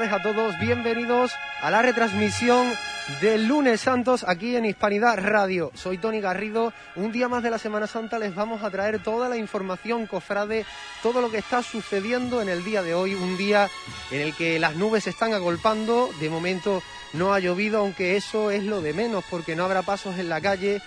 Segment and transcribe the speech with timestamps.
[0.00, 1.30] Tardes a todos, bienvenidos
[1.60, 2.72] a la retransmisión
[3.20, 5.72] del lunes santos aquí en Hispanidad Radio.
[5.74, 9.28] Soy Tony Garrido, un día más de la Semana Santa les vamos a traer toda
[9.28, 10.64] la información cofrade,
[11.02, 13.68] todo lo que está sucediendo en el día de hoy, un día
[14.10, 16.82] en el que las nubes se están agolpando, de momento
[17.12, 20.40] no ha llovido, aunque eso es lo de menos porque no habrá pasos en la
[20.40, 20.80] calle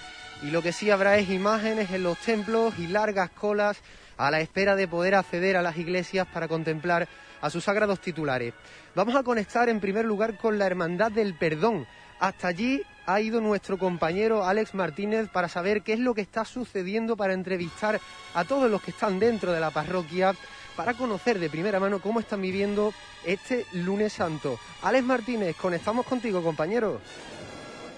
[0.43, 3.77] y lo que sí habrá es imágenes en los templos y largas colas
[4.17, 7.07] a la espera de poder acceder a las iglesias para contemplar
[7.41, 8.53] a sus sagrados titulares.
[8.93, 11.87] Vamos a conectar en primer lugar con la Hermandad del Perdón.
[12.19, 16.45] Hasta allí ha ido nuestro compañero Alex Martínez para saber qué es lo que está
[16.45, 17.99] sucediendo, para entrevistar
[18.33, 20.33] a todos los que están dentro de la parroquia,
[20.75, 22.93] para conocer de primera mano cómo están viviendo
[23.25, 24.59] este lunes santo.
[24.81, 26.99] Alex Martínez, conectamos contigo, compañero.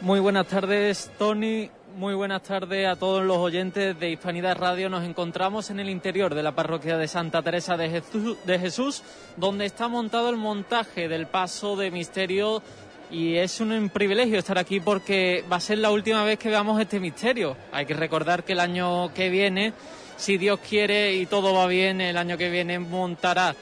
[0.01, 1.69] Muy buenas tardes, Tony.
[1.95, 4.89] Muy buenas tardes a todos los oyentes de Hispanidad Radio.
[4.89, 9.01] Nos encontramos en el interior de la parroquia de Santa Teresa de Jesús, de Jesús,
[9.37, 12.61] donde está montado el montaje del paso de misterio.
[13.09, 16.81] Y es un privilegio estar aquí porque va a ser la última vez que veamos
[16.81, 17.55] este misterio.
[17.71, 19.71] Hay que recordar que el año que viene,
[20.17, 23.55] si Dios quiere y todo va bien, el año que viene montará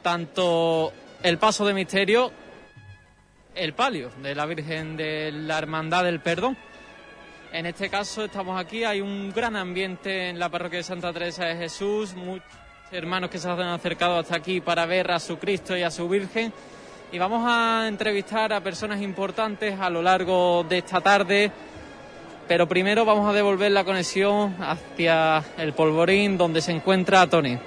[0.00, 2.32] tanto el paso de misterio,
[3.54, 6.56] el palio de la Virgen de la Hermandad del Perdón
[7.52, 11.46] en este caso estamos aquí, hay un gran ambiente en la parroquia de Santa Teresa
[11.46, 12.46] de Jesús, muchos
[12.92, 16.08] hermanos que se han acercado hasta aquí para ver a su Cristo y a su
[16.08, 16.52] Virgen.
[17.12, 21.50] Y vamos a entrevistar a personas importantes a lo largo de esta tarde,
[22.46, 27.58] pero primero vamos a devolver la conexión hacia el polvorín donde se encuentra Tony.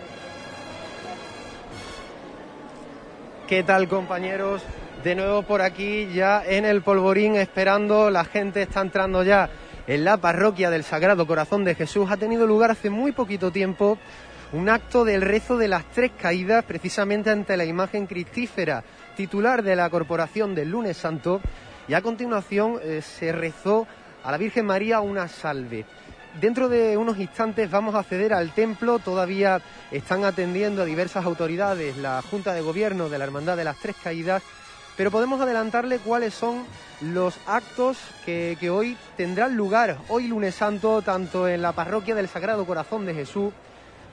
[3.47, 4.61] ¿Qué tal compañeros?
[5.03, 9.49] De nuevo por aquí ya en el polvorín esperando, la gente está entrando ya
[9.87, 13.97] en la parroquia del Sagrado Corazón de Jesús ha tenido lugar hace muy poquito tiempo
[14.53, 18.83] un acto del rezo de las tres caídas precisamente ante la imagen cristífera
[19.17, 21.41] titular de la corporación del lunes santo
[21.87, 23.87] y a continuación eh, se rezó
[24.23, 25.85] a la Virgen María una salve.
[26.39, 31.97] Dentro de unos instantes vamos a acceder al templo, todavía están atendiendo a diversas autoridades,
[31.97, 34.41] la Junta de Gobierno de la Hermandad de las Tres Caídas,
[34.95, 36.63] pero podemos adelantarle cuáles son
[37.01, 42.65] los actos que, hoy tendrán lugar, hoy lunes santo, tanto en la parroquia del Sagrado
[42.65, 43.51] Corazón de Jesús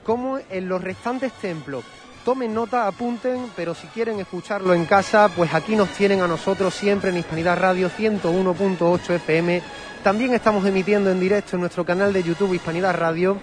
[0.05, 1.83] como en los restantes templos.
[2.25, 6.73] Tomen nota, apunten, pero si quieren escucharlo en casa, pues aquí nos tienen a nosotros
[6.73, 9.61] siempre en Hispanidad Radio 101.8 FM.
[10.03, 13.37] También estamos emitiendo en directo en nuestro canal de YouTube Hispanidad Radio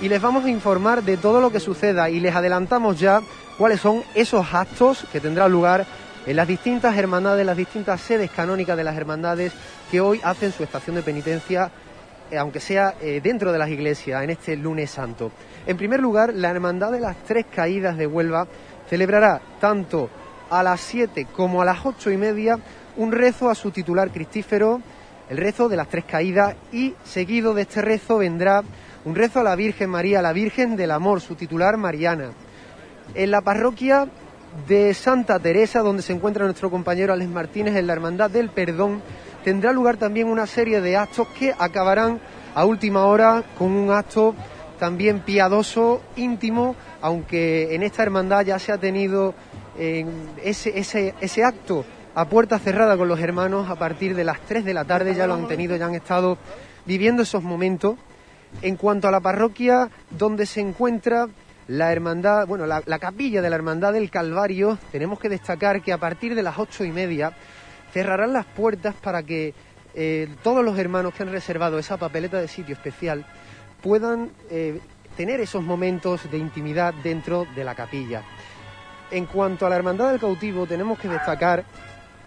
[0.00, 3.22] y les vamos a informar de todo lo que suceda y les adelantamos ya
[3.58, 5.86] cuáles son esos actos que tendrán lugar
[6.26, 9.52] en las distintas hermandades, las distintas sedes canónicas de las hermandades
[9.90, 11.70] que hoy hacen su estación de penitencia,
[12.30, 15.32] eh, aunque sea eh, dentro de las iglesias, en este lunes santo.
[15.66, 18.46] En primer lugar, la Hermandad de las Tres Caídas de Huelva
[18.88, 20.08] celebrará tanto
[20.48, 22.58] a las siete como a las ocho y media
[22.96, 24.80] un rezo a su titular cristífero,
[25.28, 28.62] el rezo de las Tres Caídas, y seguido de este rezo vendrá
[29.04, 32.30] un rezo a la Virgen María, la Virgen del Amor, su titular Mariana.
[33.14, 34.08] En la parroquia
[34.68, 39.02] de Santa Teresa, donde se encuentra nuestro compañero Alex Martínez en la Hermandad del Perdón,
[39.44, 42.20] tendrá lugar también una serie de actos que acabarán
[42.54, 44.34] a última hora con un acto
[44.78, 49.34] también piadoso, íntimo, aunque en esta hermandad ya se ha tenido
[49.78, 51.84] ese, ese, ese acto
[52.14, 55.26] a puerta cerrada con los hermanos a partir de las 3 de la tarde, ya
[55.26, 56.36] lo han tenido, ya han estado
[56.84, 57.96] viviendo esos momentos.
[58.60, 61.28] En cuanto a la parroquia donde se encuentra
[61.72, 65.96] la hermandad, bueno, la, capilla de la hermandad del Calvario, tenemos que destacar que a
[65.96, 67.32] partir de las ocho y media
[67.94, 69.54] cerrarán las puertas para que
[69.94, 73.24] eh, todos los hermanos que han reservado esa papeleta de sitio especial
[73.80, 74.80] puedan eh,
[75.16, 78.22] tener esos momentos de intimidad dentro de la capilla.
[79.10, 81.64] En cuanto a la hermandad del cautivo, tenemos que destacar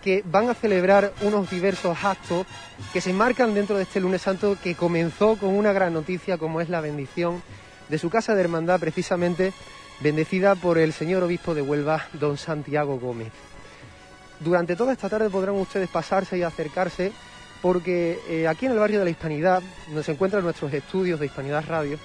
[0.03, 2.47] que van a celebrar unos diversos actos
[2.91, 6.61] que se enmarcan dentro de este lunes santo que comenzó con una gran noticia como
[6.61, 7.43] es la bendición
[7.89, 9.53] de su casa de hermandad precisamente
[9.99, 13.31] bendecida por el señor obispo de Huelva, don Santiago Gómez.
[14.39, 17.11] Durante toda esta tarde podrán ustedes pasarse y acercarse
[17.61, 21.27] porque eh, aquí en el barrio de la Hispanidad, donde se encuentran nuestros estudios de
[21.27, 21.97] Hispanidad Radio,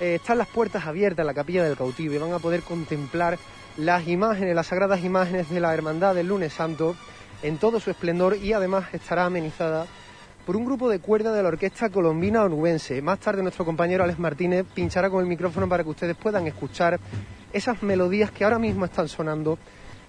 [0.00, 3.38] eh, están las puertas abiertas en la capilla del cautivo y van a poder contemplar
[3.76, 6.94] las imágenes, las sagradas imágenes de la hermandad del lunes santo
[7.42, 9.86] en todo su esplendor y además estará amenizada
[10.44, 13.00] por un grupo de cuerda de la Orquesta Colombina Onubense.
[13.00, 17.00] Más tarde nuestro compañero Alex Martínez pinchará con el micrófono para que ustedes puedan escuchar
[17.52, 19.58] esas melodías que ahora mismo están sonando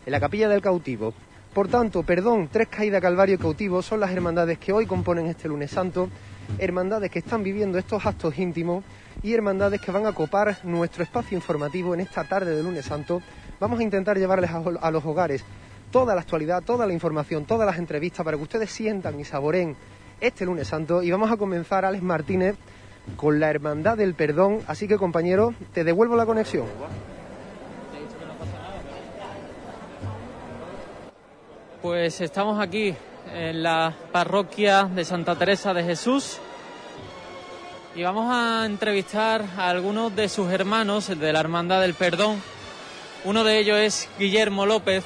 [0.05, 1.13] en la Capilla del Cautivo.
[1.53, 5.71] Por tanto, perdón, tres caídas Calvario cautivo son las hermandades que hoy componen este lunes
[5.71, 6.09] santo,
[6.57, 8.83] hermandades que están viviendo estos actos íntimos
[9.23, 13.21] y hermandades que van a copar nuestro espacio informativo en esta tarde de lunes santo.
[13.57, 15.45] Vamos a intentar llevarles a, los hogares
[15.91, 19.77] toda la actualidad, toda la información, todas las entrevistas para que ustedes sientan y saboren
[20.21, 21.01] este lunes santo.
[21.01, 22.55] Y vamos a comenzar, Alex Martínez,
[23.15, 24.61] con la Hermandad del Perdón.
[24.67, 26.65] Así que, compañero, te devuelvo la conexión.
[31.81, 32.95] Pues estamos aquí
[33.33, 36.39] en la parroquia de Santa Teresa de Jesús
[37.95, 42.41] y vamos a entrevistar a algunos de sus hermanos de la Hermandad del Perdón.
[43.23, 45.05] Uno de ellos es Guillermo López.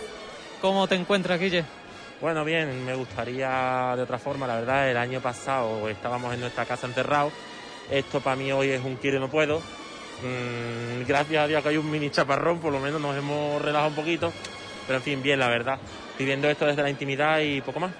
[0.61, 1.78] ¿Cómo te encuentras, Guille?
[2.21, 6.65] Bueno, bien, me gustaría de otra forma, la verdad, el año pasado estábamos en nuestra
[6.65, 7.31] casa encerrados.
[7.89, 9.59] Esto para mí hoy es un quiero y no puedo.
[9.59, 13.89] Mm, gracias a Dios que hay un mini chaparrón, por lo menos nos hemos relajado
[13.89, 14.33] un poquito.
[14.85, 15.79] Pero en fin, bien, la verdad
[16.19, 17.91] viviendo esto desde la intimidad y poco más.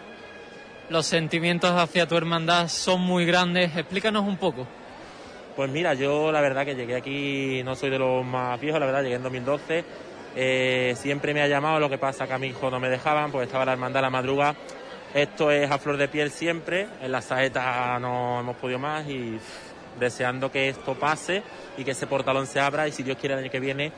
[0.89, 4.67] Los sentimientos hacia tu hermandad son muy grandes, explícanos un poco.
[5.55, 8.85] Pues mira, yo la verdad que llegué aquí, no soy de los más viejos, la
[8.85, 9.85] verdad, llegué en 2012.
[10.35, 13.31] Eh, siempre me ha llamado, lo que pasa que a mi hijo no me dejaban,
[13.31, 14.55] pues estaba la hermandad a la madruga.
[15.13, 19.39] Esto es a flor de piel siempre, en la saeta no hemos podido más y
[19.99, 21.41] deseando que esto pase
[21.77, 23.91] y que ese portalón se abra y si Dios quiere el año que viene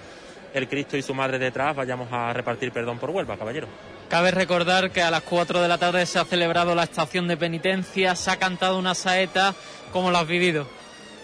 [0.53, 3.67] el Cristo y su madre detrás vayamos a repartir perdón por Huelva, caballero.
[4.09, 7.37] Cabe recordar que a las 4 de la tarde se ha celebrado la estación de
[7.37, 9.55] penitencia, se ha cantado una saeta.
[9.93, 10.67] ¿Cómo lo has vivido?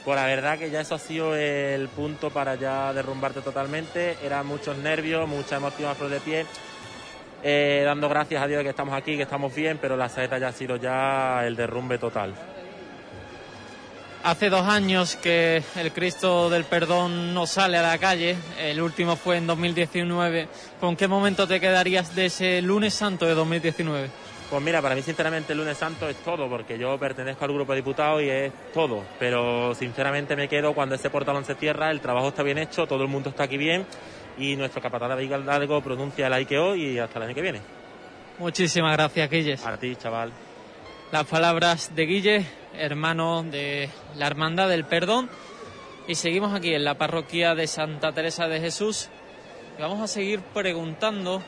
[0.08, 4.16] Pues la verdad que ya eso ha sido el punto para ya derrumbarte totalmente.
[4.24, 6.46] Eran muchos nervios, mucha emoción a flor de pie.
[7.44, 10.38] Eh, dando gracias a Dios de que estamos aquí, que estamos bien, pero la saeta
[10.38, 12.34] ya ha sido ya el derrumbe total.
[14.24, 19.18] Hace dos años que el Cristo del Perdón no sale a la calle, el último
[19.18, 20.48] fue en 2019.
[20.80, 24.10] ¿Con qué momento te quedarías de ese lunes santo de 2019?
[24.50, 27.74] Pues mira, para mí sinceramente el lunes santo es todo, porque yo pertenezco al grupo
[27.74, 29.04] de diputados y es todo.
[29.20, 33.04] Pero sinceramente me quedo cuando ese portalón se cierra, el trabajo está bien hecho, todo
[33.04, 33.86] el mundo está aquí bien
[34.38, 37.62] y nuestro capataz de Hidalgo pronuncia el Aikeo y hasta el año que viene.
[38.40, 39.66] Muchísimas gracias, Guilles.
[39.66, 40.32] A ti, chaval.
[41.12, 42.46] Las palabras de Guille
[42.78, 45.30] hermano de la Hermandad del Perdón.
[46.08, 49.10] Y seguimos aquí en la parroquia de Santa Teresa de Jesús.
[49.78, 51.42] Y vamos a seguir preguntando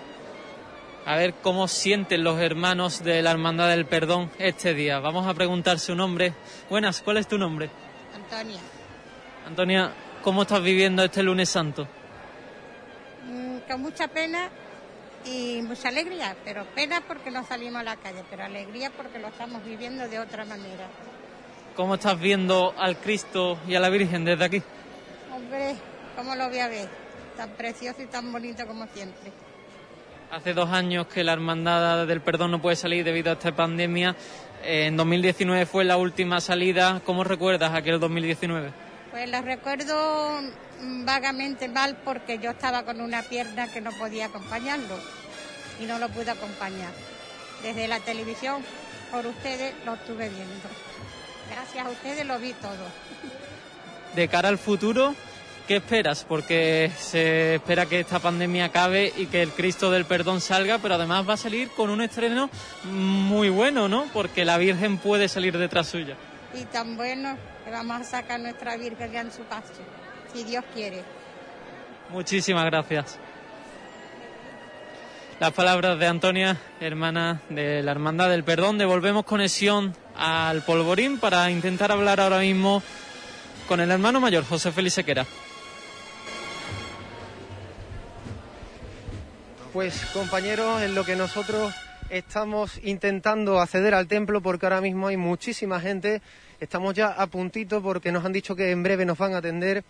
[1.05, 4.99] a ver cómo sienten los hermanos de la Hermandad del Perdón este día.
[4.99, 6.33] Vamos a preguntar su nombre.
[6.69, 7.69] Buenas, ¿cuál es tu nombre?
[8.15, 8.59] Antonia.
[9.47, 9.91] Antonia,
[10.23, 11.87] ¿cómo estás viviendo este lunes santo?
[13.27, 14.49] Mm, con mucha pena
[15.25, 19.27] y mucha alegría, pero pena porque no salimos a la calle, pero alegría porque lo
[19.29, 20.87] estamos viviendo de otra manera.
[21.75, 24.63] ¿Cómo estás viendo al Cristo y a la Virgen desde aquí?
[25.33, 25.75] Hombre,
[26.15, 26.89] ¿cómo lo voy a ver?
[27.37, 29.31] Tan precioso y tan bonito como siempre.
[30.31, 34.15] Hace dos años que la Hermandad del Perdón no puede salir debido a esta pandemia.
[34.63, 37.01] En 2019 fue la última salida.
[37.03, 38.71] ¿Cómo recuerdas aquel 2019?
[39.09, 40.41] Pues lo recuerdo
[41.03, 44.99] vagamente mal porque yo estaba con una pierna que no podía acompañarlo
[45.81, 46.91] y no lo pude acompañar.
[47.63, 48.63] Desde la televisión,
[49.11, 50.69] por ustedes, lo estuve viendo.
[51.51, 52.85] Gracias a ustedes lo vi todo.
[54.15, 55.15] De cara al futuro,
[55.69, 56.25] ¿qué esperas?
[56.27, 60.95] Porque se espera que esta pandemia acabe y que el Cristo del Perdón salga, pero
[60.95, 62.49] además va a salir con un estreno
[62.85, 64.07] muy bueno, ¿no?
[64.11, 66.15] Porque la Virgen puede salir detrás suya.
[66.55, 69.71] Y tan bueno que vamos a sacar nuestra Virgen ya en su paso,
[70.33, 71.03] si Dios quiere.
[72.09, 73.19] Muchísimas gracias.
[75.39, 78.79] Las palabras de Antonia, hermana de la Hermandad del Perdón.
[78.79, 82.81] Devolvemos conexión al polvorín para intentar hablar ahora mismo
[83.67, 85.27] con el hermano mayor, José Félix Sequera.
[89.73, 91.75] Pues compañeros, en lo que nosotros
[92.09, 96.23] estamos intentando acceder al templo porque ahora mismo hay muchísima gente,
[96.59, 99.83] estamos ya a puntito porque nos han dicho que en breve nos van a atender.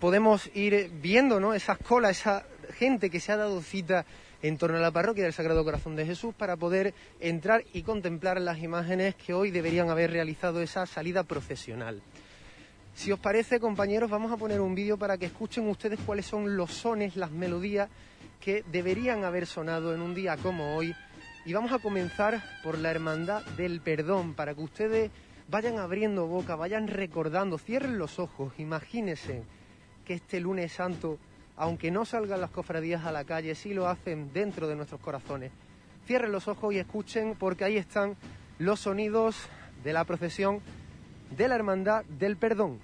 [0.00, 1.52] Podemos ir viendo ¿no?
[1.52, 2.46] esas colas, esa
[2.78, 4.06] gente que se ha dado cita
[4.40, 8.40] en torno a la parroquia del Sagrado Corazón de Jesús para poder entrar y contemplar
[8.40, 12.00] las imágenes que hoy deberían haber realizado esa salida procesional.
[12.94, 16.56] Si os parece, compañeros, vamos a poner un vídeo para que escuchen ustedes cuáles son
[16.56, 17.90] los sones, las melodías
[18.44, 20.94] que deberían haber sonado en un día como hoy.
[21.46, 25.10] Y vamos a comenzar por la Hermandad del Perdón, para que ustedes
[25.48, 29.42] vayan abriendo boca, vayan recordando, cierren los ojos, imagínense
[30.04, 31.18] que este lunes santo
[31.56, 35.52] aunque no salgan las cofradías a la calle, sí lo hacen dentro de nuestros corazones.
[36.06, 38.16] Cierren los ojos y escuchen porque ahí están
[38.58, 39.36] los sonidos
[39.84, 40.60] de la procesión
[41.36, 42.80] de la Hermandad del Perdón.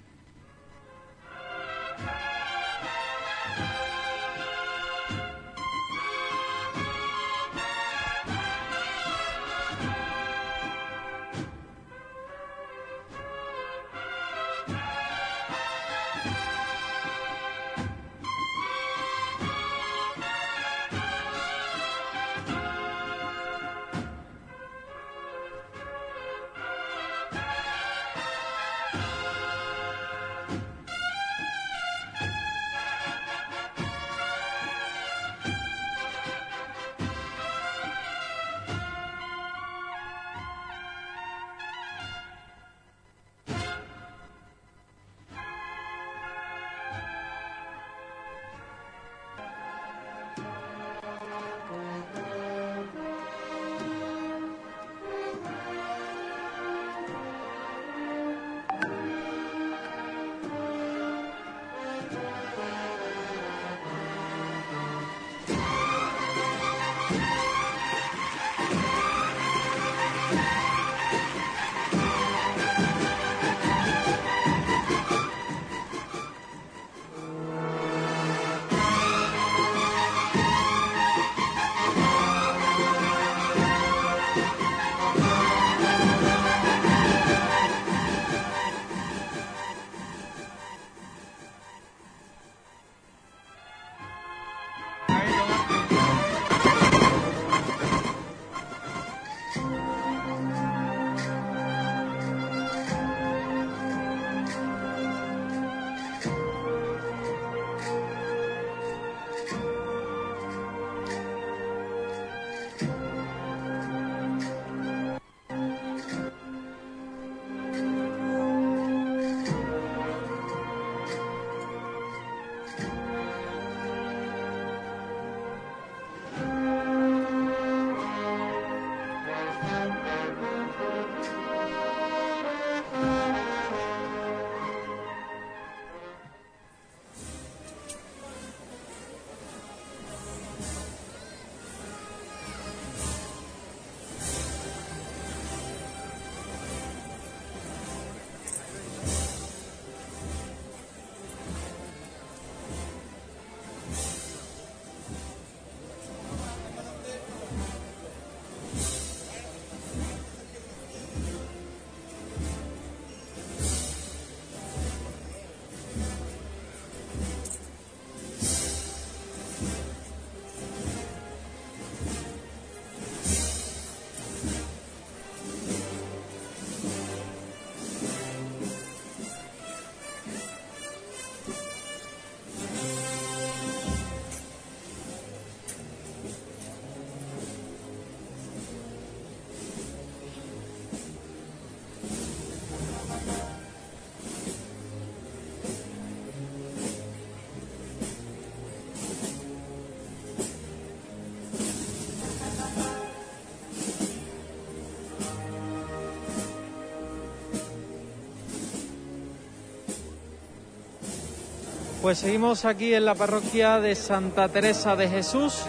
[212.01, 215.61] Pues seguimos aquí en la parroquia de Santa Teresa de Jesús,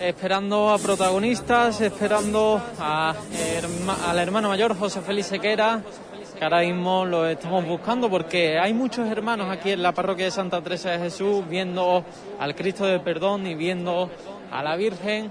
[0.00, 3.14] esperando a protagonistas, esperando a,
[4.08, 5.80] al hermano mayor José Félix Sequera,
[6.36, 10.32] que ahora mismo lo estamos buscando porque hay muchos hermanos aquí en la parroquia de
[10.32, 12.04] Santa Teresa de Jesús viendo
[12.40, 14.10] al Cristo del Perdón y viendo
[14.50, 15.30] a la Virgen.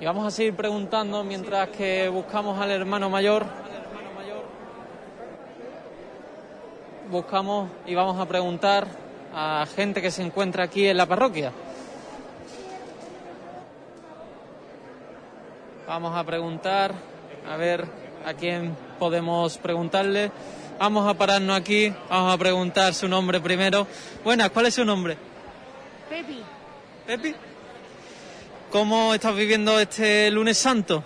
[0.00, 3.67] Y vamos a seguir preguntando mientras que buscamos al hermano mayor.
[7.10, 8.86] Buscamos y vamos a preguntar
[9.34, 11.52] a gente que se encuentra aquí en la parroquia.
[15.86, 16.94] Vamos a preguntar,
[17.48, 17.86] a ver
[18.26, 20.30] a quién podemos preguntarle.
[20.78, 23.86] Vamos a pararnos aquí, vamos a preguntar su nombre primero.
[24.22, 25.16] Buenas, ¿cuál es su nombre?
[26.08, 26.42] Pepi.
[27.06, 27.34] ¿Pepi?
[28.70, 31.02] ¿Cómo estás viviendo este lunes santo?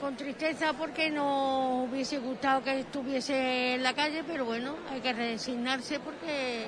[0.00, 5.12] con tristeza porque no hubiese gustado que estuviese en la calle, pero bueno, hay que
[5.12, 6.66] resignarse porque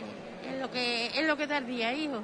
[0.48, 2.22] es lo que es lo que tardía, hijo.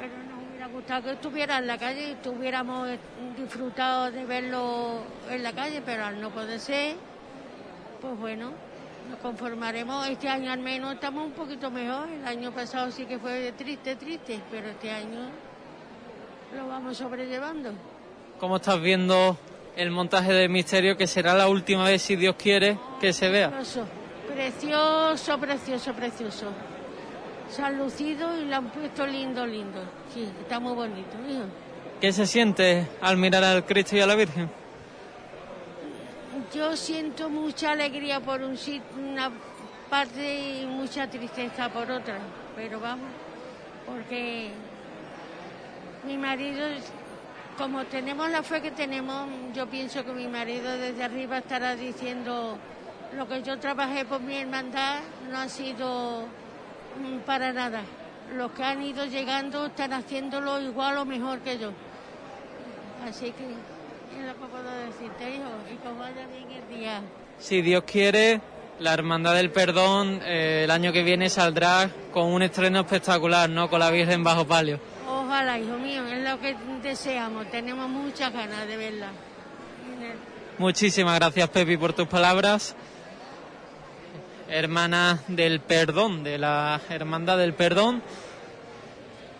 [0.00, 2.88] Pero nos hubiera gustado que estuviera en la calle y tuviéramos
[3.36, 6.96] disfrutado de verlo en la calle, pero al no poder ser,
[8.00, 8.52] pues bueno,
[9.10, 10.08] nos conformaremos.
[10.08, 12.08] Este año al menos estamos un poquito mejor.
[12.08, 15.30] El año pasado sí que fue triste, triste, pero este año
[16.56, 17.72] lo vamos sobrellevando.
[18.38, 19.36] ¿Cómo estás viendo
[19.76, 23.50] el montaje de Misterio, que será la última vez, si Dios quiere, que se vea.
[24.34, 26.46] Precioso, precioso, precioso.
[27.50, 29.80] Se han lucido y lo han puesto lindo, lindo.
[30.12, 31.16] Sí, está muy bonito.
[32.00, 34.50] ¿Qué se siente al mirar al Cristo y a la Virgen?
[36.54, 38.58] Yo siento mucha alegría por un
[38.98, 39.30] una
[39.90, 42.18] parte y mucha tristeza por otra,
[42.56, 43.08] pero vamos,
[43.86, 44.50] porque
[46.04, 46.66] mi marido
[47.56, 52.58] como tenemos la fe que tenemos, yo pienso que mi marido desde arriba estará diciendo
[53.16, 56.26] lo que yo trabajé por mi hermandad no ha sido
[57.00, 57.82] mm, para nada.
[58.36, 61.70] Los que han ido llegando están haciéndolo igual o mejor que yo.
[63.08, 63.44] Así que
[64.18, 67.00] es lo que puedo decirte, hijo, y que vaya bien el día.
[67.38, 68.40] Si Dios quiere,
[68.80, 73.70] la Hermandad del Perdón eh, el año que viene saldrá con un estreno espectacular, ¿no?
[73.70, 74.80] Con la Virgen bajo palio.
[75.26, 77.50] Ojalá, hijo mío, es lo que deseamos.
[77.50, 79.08] Tenemos muchas ganas de verla.
[80.56, 82.76] Muchísimas gracias, Pepi, por tus palabras.
[84.48, 88.02] Hermana del perdón, de la Hermandad del Perdón.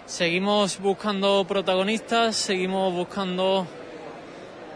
[0.06, 3.64] Seguimos buscando protagonistas, seguimos buscando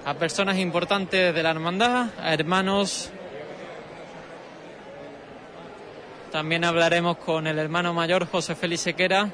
[0.05, 3.11] a personas importantes de la hermandad, a hermanos.
[6.31, 9.29] También hablaremos con el hermano mayor José Félix Sequera,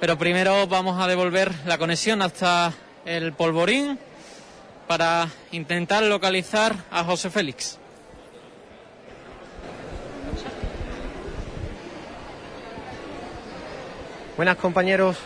[0.00, 2.72] Pero primero vamos a devolver la conexión hasta
[3.04, 3.98] el polvorín
[4.86, 7.78] para intentar localizar a José Félix.
[14.38, 15.18] Buenas compañeros,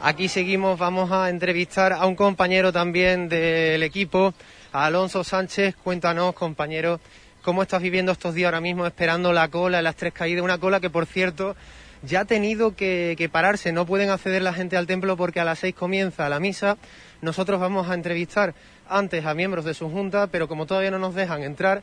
[0.00, 4.32] aquí seguimos, vamos a entrevistar a un compañero también del equipo,
[4.70, 5.74] Alonso Sánchez.
[5.82, 7.00] Cuéntanos, compañero,
[7.42, 10.58] cómo estás viviendo estos días ahora mismo esperando la cola en las tres caídas, una
[10.58, 11.56] cola que por cierto
[12.06, 15.58] ya ha tenido que, pararse, no pueden acceder la gente al templo porque a las
[15.58, 16.76] seis comienza la misa.
[17.22, 18.54] Nosotros vamos a entrevistar
[18.88, 21.82] antes a miembros de su junta, pero como todavía no nos dejan entrar,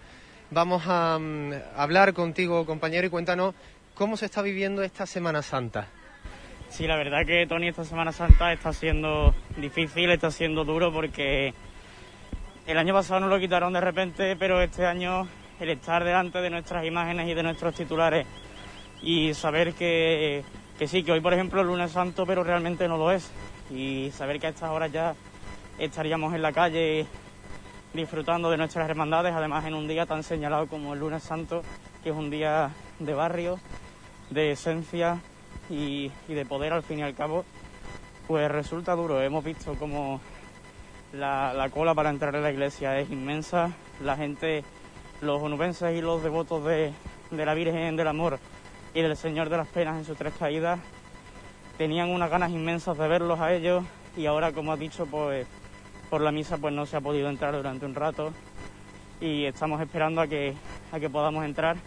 [0.51, 3.55] vamos a mm, hablar contigo, compañero, y cuéntanos
[3.95, 5.87] cómo se está viviendo esta Semana Santa.
[6.69, 11.53] Sí, la verdad que Tony, esta Semana Santa está siendo difícil, está siendo duro porque
[12.67, 15.27] el año pasado nos lo quitaron de repente, pero este año
[15.59, 18.25] el estar delante de nuestras imágenes y de nuestros titulares
[19.01, 20.43] y saber que,
[20.77, 23.31] que sí, que hoy por ejemplo es lunes santo, pero realmente no lo es.
[23.69, 25.15] Y saber que a estas horas ya
[25.79, 27.07] estaríamos en la calle
[27.93, 31.63] disfrutando de nuestras hermandades, además en un día tan señalado como el lunes santo,
[32.03, 33.59] que es un día de barrio,
[34.29, 35.19] de esencia
[35.69, 37.43] y, de poder al fin y al cabo,
[38.27, 39.21] pues resulta duro.
[39.21, 40.21] Hemos visto como
[41.13, 44.63] la, la, cola para entrar en la iglesia es inmensa, la gente,
[45.21, 46.93] los onubenses y los devotos de,
[47.31, 48.39] de la Virgen del Amor
[48.93, 50.79] y del Señor de las Penas en sus tres caídas.
[51.77, 53.83] Tenían unas ganas inmensas de verlos a ellos
[54.15, 55.47] y ahora, como ha dicho, pues
[56.09, 58.33] por la misa pues no se ha podido entrar durante un rato
[59.21, 60.53] y estamos esperando a que,
[60.91, 61.77] a que podamos entrar.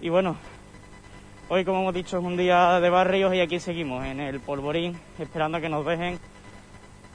[0.00, 0.36] Y bueno,
[1.48, 4.98] hoy como hemos dicho es un día de barrios y aquí seguimos en el polvorín
[5.18, 6.18] esperando a que nos dejen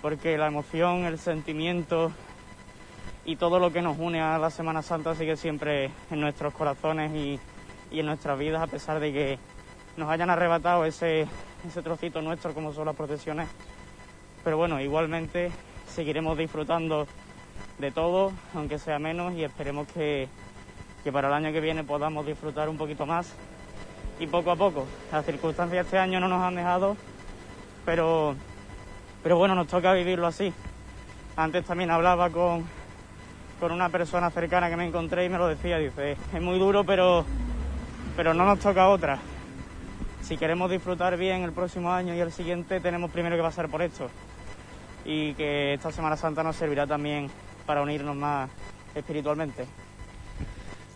[0.02, 2.12] porque la emoción, el sentimiento
[3.26, 7.12] y todo lo que nos une a la Semana Santa sigue siempre en nuestros corazones
[7.16, 7.40] y
[7.92, 9.40] y en nuestras vidas, a pesar de que
[9.98, 11.28] nos hayan arrebatado ese,
[11.68, 13.48] ese trocito nuestro como son las procesiones.
[14.44, 15.52] Pero bueno, igualmente
[15.88, 17.08] seguiremos disfrutando
[17.80, 20.28] de todo, aunque sea menos, y esperemos que,
[21.04, 23.34] que para el año que viene podamos disfrutar un poquito más
[24.20, 24.86] y poco a poco.
[25.12, 26.96] Las circunstancias de este año no nos han dejado,
[27.86, 28.36] pero,
[29.24, 30.54] pero bueno, nos toca vivirlo así.
[31.36, 32.66] Antes también hablaba con,
[33.60, 36.84] con una persona cercana que me encontré y me lo decía, dice, es muy duro,
[36.84, 37.26] pero,
[38.16, 39.20] pero no nos toca otra.
[40.22, 43.82] Si queremos disfrutar bien el próximo año y el siguiente, tenemos primero que pasar por
[43.82, 44.10] esto.
[45.04, 47.30] Y que esta Semana Santa nos servirá también
[47.66, 48.50] para unirnos más
[48.96, 49.66] espiritualmente.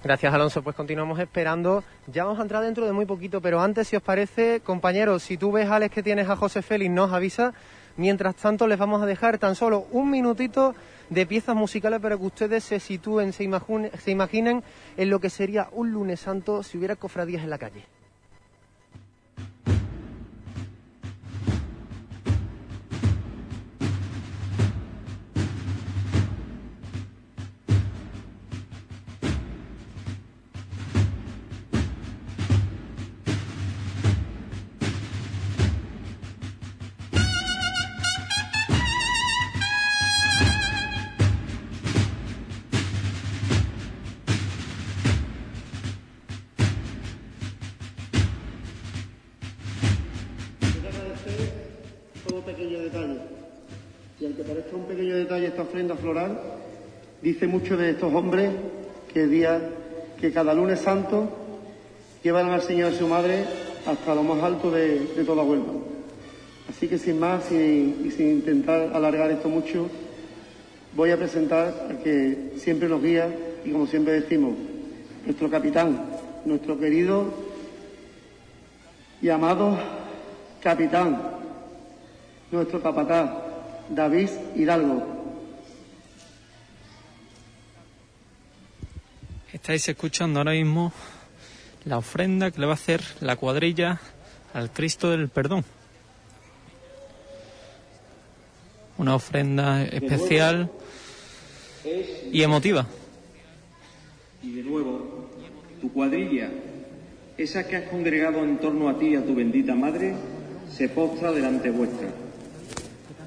[0.03, 0.63] Gracias, Alonso.
[0.63, 1.83] Pues continuamos esperando.
[2.07, 5.37] Ya vamos a entrar dentro de muy poquito, pero antes, si os parece, compañeros, si
[5.37, 7.53] tú ves, Alex, que tienes a José Félix, nos avisa.
[7.97, 10.73] Mientras tanto, les vamos a dejar tan solo un minutito
[11.09, 13.49] de piezas musicales para que ustedes se sitúen, se,
[14.03, 14.63] se imaginen
[14.97, 17.85] en lo que sería un lunes santo si hubiera cofradías en la calle.
[55.65, 56.39] Floral
[57.21, 58.51] dice mucho de estos hombres
[59.13, 59.61] que día
[60.19, 61.29] que cada lunes santo
[62.23, 63.45] llevan al Señor y a su madre
[63.85, 65.73] hasta lo más alto de, toda Huelva.
[66.69, 69.87] Así que sin más y sin intentar alargar esto mucho,
[70.95, 73.27] voy a presentar al que siempre nos guía
[73.65, 74.53] y como siempre decimos,
[75.25, 76.05] nuestro capitán,
[76.45, 77.25] nuestro querido
[79.21, 79.77] y amado
[80.61, 81.21] capitán,
[82.51, 83.31] nuestro capataz,
[83.89, 85.18] David Hidalgo.
[89.51, 90.93] Estáis escuchando ahora mismo
[91.85, 93.99] la ofrenda que le va a hacer la cuadrilla
[94.53, 95.65] al Cristo del Perdón.
[98.99, 100.69] Una ofrenda especial
[102.31, 102.85] y emotiva.
[104.43, 105.29] Y de nuevo,
[105.81, 106.51] tu cuadrilla,
[107.35, 110.13] esa que has congregado en torno a ti y a tu bendita madre,
[110.71, 112.09] se postra delante vuestra,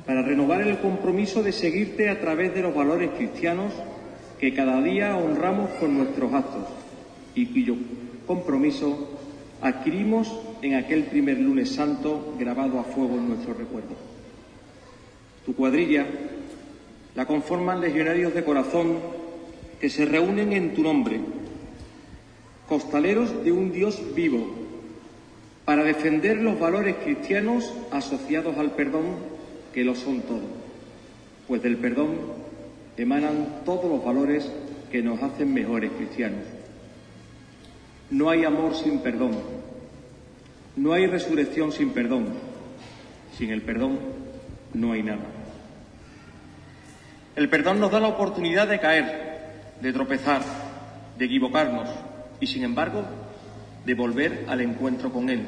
[0.07, 3.73] para renovar el compromiso de seguirte a través de los valores cristianos
[4.43, 6.65] que cada día honramos con nuestros actos
[7.33, 7.77] y cuyo
[8.27, 9.09] compromiso
[9.61, 13.95] adquirimos en aquel primer lunes santo grabado a fuego en nuestro recuerdo.
[15.47, 16.09] Tu cuadrilla
[17.15, 18.99] la conforman legionarios de corazón
[19.81, 21.21] que se reúnen en tu nombre,
[22.69, 24.45] costaleros de un Dios vivo,
[25.65, 29.05] para defender los valores cristianos asociados al perdón,
[29.73, 30.43] que lo son todos,
[31.47, 32.42] pues del perdón
[32.97, 34.51] emanan todos los valores
[34.91, 36.45] que nos hacen mejores cristianos.
[38.11, 39.39] No hay amor sin perdón.
[40.77, 42.27] No hay resurrección sin perdón.
[43.37, 43.99] Sin el perdón
[44.75, 45.25] no hay nada.
[47.35, 50.43] El perdón nos da la oportunidad de caer, de tropezar,
[51.19, 51.89] de equivocarnos
[52.41, 53.05] y, sin embargo,
[53.87, 55.47] de volver al encuentro con Él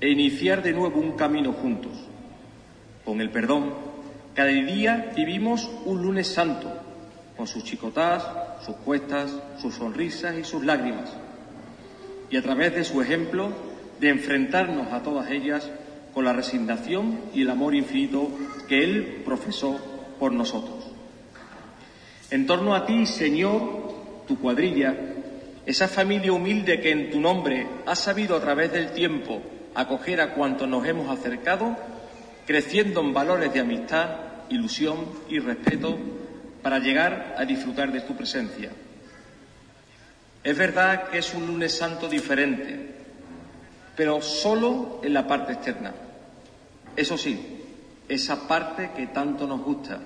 [0.00, 1.92] e iniciar de nuevo un camino juntos.
[3.04, 3.87] Con el perdón
[4.38, 6.72] cada día vivimos un lunes santo,
[7.36, 8.24] con sus chicotás,
[8.64, 11.10] sus cuestas, sus sonrisas y sus lágrimas.
[12.30, 13.50] Y a través de su ejemplo,
[13.98, 15.68] de enfrentarnos a todas ellas
[16.14, 18.30] con la resignación y el amor infinito
[18.68, 19.76] que Él profesó
[20.20, 20.86] por nosotros.
[22.30, 23.92] En torno a ti, Señor,
[24.28, 24.94] tu cuadrilla,
[25.66, 29.42] esa familia humilde que en tu nombre ha sabido a través del tiempo
[29.74, 31.76] acoger a cuantos nos hemos acercado,
[32.46, 35.98] creciendo en valores de amistad, ilusión y respeto
[36.62, 38.70] para llegar a disfrutar de tu presencia.
[40.42, 42.94] Es verdad que es un lunes santo diferente,
[43.96, 45.94] pero solo en la parte externa.
[46.96, 47.64] Eso sí,
[48.08, 50.00] esa parte que tanto nos gusta,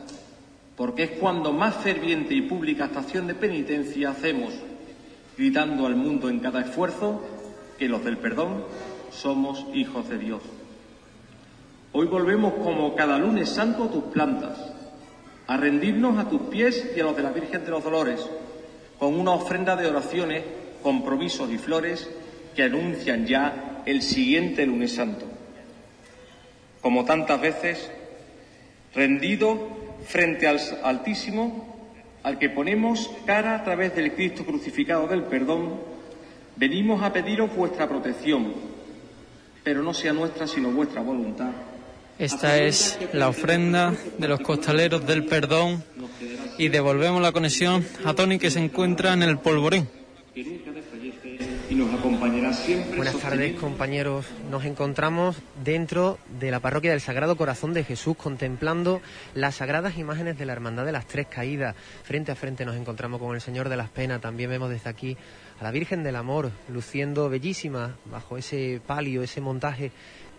[0.77, 4.53] porque es cuando más ferviente y pública estación de penitencia hacemos,
[5.37, 7.23] gritando al mundo en cada esfuerzo
[7.79, 8.65] que los del perdón
[9.11, 10.43] somos hijos de Dios.
[11.95, 14.59] Hoy volvemos como cada lunes santo a tus plantas,
[15.47, 18.27] a rendirnos a tus pies y a los de la Virgen de los Dolores,
[18.99, 20.43] con una ofrenda de oraciones,
[20.83, 22.09] compromisos y flores
[22.57, 25.27] que anuncian ya el siguiente lunes santo.
[26.81, 27.91] Como tantas veces,
[28.95, 29.59] rendido
[30.07, 31.91] frente al Altísimo,
[32.23, 35.75] al que ponemos cara a través del Cristo crucificado del perdón,
[36.57, 38.55] venimos a pediros vuestra protección,
[39.63, 41.51] pero no sea nuestra sino vuestra voluntad
[42.23, 45.83] Esta es la ofrenda de los costaleros del perdón
[46.57, 49.89] y devolvemos la conexión a Tony que se encuentra en el polvorín.
[52.97, 59.03] Buenas tardes compañeros, nos encontramos dentro de la parroquia del Sagrado Corazón de Jesús contemplando
[59.35, 61.75] las sagradas imágenes de la Hermandad de las Tres Caídas.
[62.05, 65.17] Frente a frente nos encontramos con el Señor de las Penas, también vemos desde aquí
[65.59, 69.91] a la Virgen del Amor luciendo bellísima bajo ese palio, ese montaje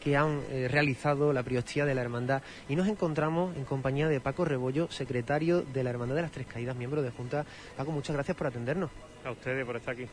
[0.04, 4.20] que han eh, realizado la priostía de la Hermandad y nos encontramos en compañía de
[4.20, 7.46] Paco Rebollo, secretario de la Hermandad de las Tres Caídas, miembro de Junta.
[7.78, 8.92] Paco, muchas gracias por atendernos.
[9.24, 10.06] A ustedes por estar aquí.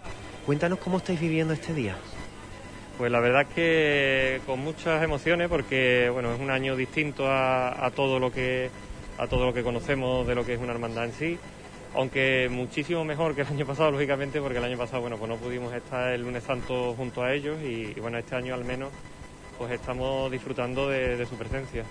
[0.47, 1.97] Cuéntanos cómo estáis viviendo este día.
[2.99, 7.91] Pues la verdad es que con muchas emociones porque bueno, es un año distinto a,
[7.97, 8.71] todo lo que
[9.19, 11.39] a todo lo que conocemos de lo que es una hermandad en sí
[11.95, 15.37] aunque muchísimo mejor que el año pasado, lógicamente, porque el año pasado, bueno, pues no
[15.37, 18.91] pudimos estar el lunes santo junto a ellos y, bueno, este año al menos
[19.61, 21.85] pues estamos disfrutando de, su presencia.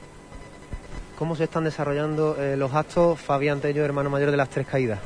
[1.19, 4.97] ¿Cómo se están desarrollando eh, los actos, Fabián Tello, hermano mayor de las Tres Caídas?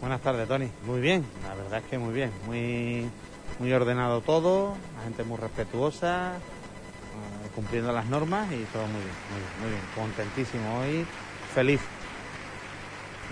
[0.00, 0.70] Buenas tardes, Tony.
[0.86, 3.06] Muy bien, la verdad es que muy bien, muy,
[3.58, 9.16] muy ordenado todo, la gente muy respetuosa, eh, cumpliendo las normas y todo muy bien,
[9.30, 9.82] muy bien, muy bien.
[9.94, 11.06] Contentísimo hoy,
[11.54, 11.82] feliz.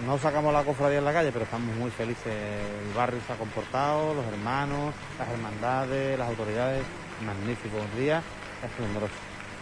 [0.05, 2.27] No sacamos la cofradía en la calle, pero estamos muy felices.
[2.27, 6.85] El barrio se ha comportado, los hermanos, las hermandades, las autoridades.
[7.25, 8.23] Magnífico día
[8.63, 9.15] esplendoroso,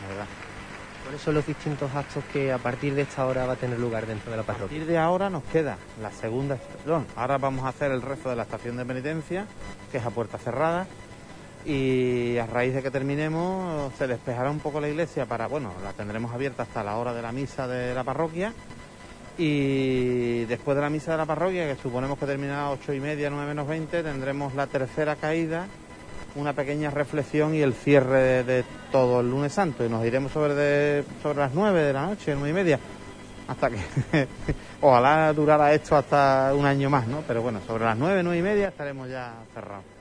[0.02, 0.26] la verdad.
[1.06, 4.06] ¿Cuáles son los distintos actos que a partir de esta hora va a tener lugar
[4.06, 4.66] dentro de la parroquia?
[4.66, 7.06] A partir de ahora nos queda la segunda estación.
[7.14, 9.46] Ahora vamos a hacer el resto de la estación de penitencia,
[9.92, 10.88] que es a puerta cerrada.
[11.64, 15.92] Y a raíz de que terminemos, se despejará un poco la iglesia para, bueno, la
[15.92, 18.52] tendremos abierta hasta la hora de la misa de la parroquia.
[19.38, 22.98] Y después de la misa de la parroquia, que suponemos que termina a ocho y
[22.98, 25.68] media, nueve menos 20, tendremos la tercera caída
[26.36, 29.84] una pequeña reflexión y el cierre de, todo el lunes santo.
[29.84, 32.78] Y nos iremos sobre, sobre las nueve de la noche, nueve y media,
[33.48, 33.78] hasta que
[34.80, 37.22] ojalá durara esto hasta un año más, ¿no?
[37.26, 39.95] Pero bueno, sobre las nueve, nueve y media estaremos ya cerrados.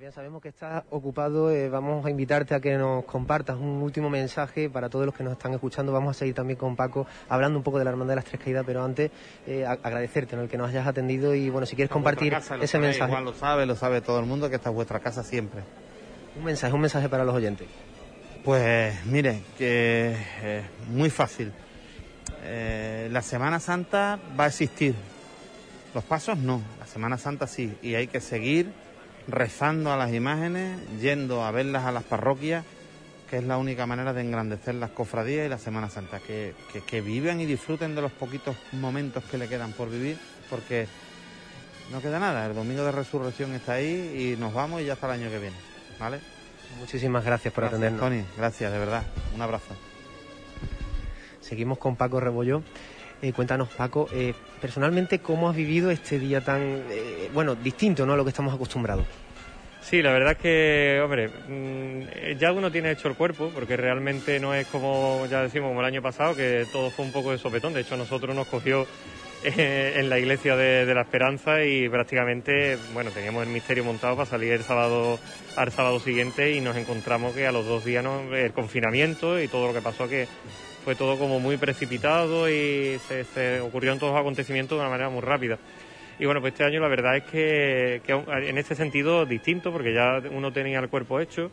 [0.00, 4.08] Fabián, sabemos que estás ocupado, eh, vamos a invitarte a que nos compartas un último
[4.08, 5.92] mensaje para todos los que nos están escuchando.
[5.92, 8.40] Vamos a seguir también con Paco hablando un poco de la Hermandad de las Tres
[8.42, 9.10] Caídas, pero antes
[9.46, 10.42] eh, agradecerte ¿no?
[10.42, 13.10] el que nos hayas atendido y bueno, si quieres compartir ese mensaje.
[13.10, 15.60] Igual lo sabe, lo sabe todo el mundo que esta es vuestra casa siempre.
[16.34, 17.68] Un mensaje, un mensaje para los oyentes.
[18.42, 21.52] Pues mire, que es muy fácil.
[22.44, 24.94] Eh, la Semana Santa va a existir.
[25.94, 28.72] Los pasos no, la Semana Santa sí, y hay que seguir
[29.28, 32.64] rezando a las imágenes, yendo a verlas a las parroquias,
[33.28, 36.54] que es la única manera de engrandecer las cofradías y la Semana Santa, que,
[36.86, 40.88] que, vivan y disfruten de los poquitos momentos que le quedan por vivir, porque
[41.92, 45.06] no queda nada, el domingo de resurrección está ahí y nos vamos y ya hasta
[45.06, 45.56] el año que viene,
[45.98, 46.20] ¿vale?
[46.78, 48.00] Muchísimas gracias por atendernos.
[48.00, 49.04] Tony, gracias, de verdad,
[49.34, 49.76] un abrazo.
[51.40, 52.62] Seguimos con Paco Rebollo.
[53.22, 58.14] Eh, cuéntanos, Paco, eh, personalmente, ¿cómo has vivido este día tan, eh, bueno, distinto ¿no?
[58.14, 59.04] a lo que estamos acostumbrados?
[59.82, 64.40] Sí, la verdad es que, hombre, mm, ya uno tiene hecho el cuerpo, porque realmente
[64.40, 67.38] no es como, ya decimos, como el año pasado, que todo fue un poco de
[67.38, 67.74] sopetón.
[67.74, 68.86] De hecho, nosotros nos cogió
[69.42, 74.52] en la iglesia de, la Esperanza y prácticamente, bueno, teníamos el misterio montado para salir
[74.52, 75.18] el sábado
[75.56, 79.68] al sábado siguiente y nos encontramos que a los dos días el confinamiento y todo
[79.68, 80.28] lo que pasó que
[80.84, 85.10] fue todo como muy precipitado y se, se ocurrieron todos los acontecimientos de una manera
[85.10, 85.58] muy rápida.
[86.20, 90.20] Y bueno, pues este año la verdad es que, en este sentido distinto, porque ya
[90.30, 91.50] uno tenía el cuerpo hecho,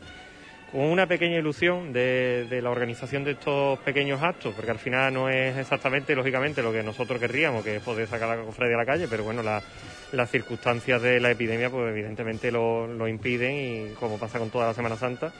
[0.74, 5.30] con una pequeña ilusión de, la organización de estos pequeños actos, porque al final no
[5.30, 8.86] es exactamente, lógicamente, lo que nosotros querríamos, que es poder sacar la cofradía a la
[8.86, 14.20] calle, pero bueno, las circunstancias de la epidemia, pues evidentemente lo, lo impiden, y como
[14.20, 15.32] pasa con toda la Semana Santa,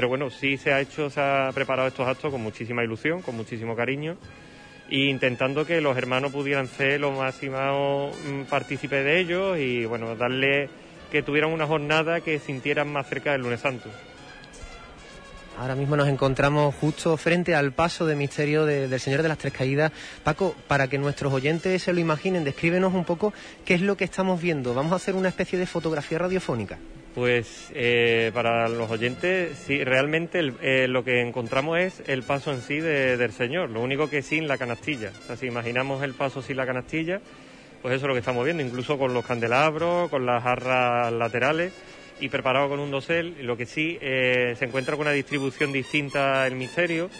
[0.00, 3.36] pero bueno, sí se ha hecho, se ha preparado estos actos con muchísima ilusión, con
[3.36, 4.16] muchísimo cariño
[4.88, 10.16] e intentando que los hermanos pudieran ser lo máximo mm, partícipes de ellos y bueno,
[10.16, 10.70] darle
[11.12, 13.90] que tuvieran una jornada que sintieran más cerca del lunes santo.
[15.58, 19.52] Ahora mismo nos encontramos justo frente al paso de misterio del Señor de las Tres
[19.52, 19.92] Caídas.
[20.24, 23.34] Paco, para que nuestros oyentes se lo imaginen, descríbenos un poco
[23.66, 24.72] qué es lo que estamos viendo.
[24.72, 26.78] Vamos a hacer una especie de fotografía radiofónica.
[27.14, 32.62] Pues eh, para los oyentes, sí, realmente eh, lo que encontramos es el paso en
[32.62, 35.10] sí del Señor, lo único que sin la canastilla.
[35.24, 37.20] O sea, si imaginamos el paso sin la canastilla,
[37.82, 41.72] pues eso es lo que estamos viendo, incluso con los candelabros, con las jarras laterales
[42.20, 43.44] y preparado con un dosel.
[43.44, 47.10] Lo que sí eh, se encuentra con una distribución distinta el misterio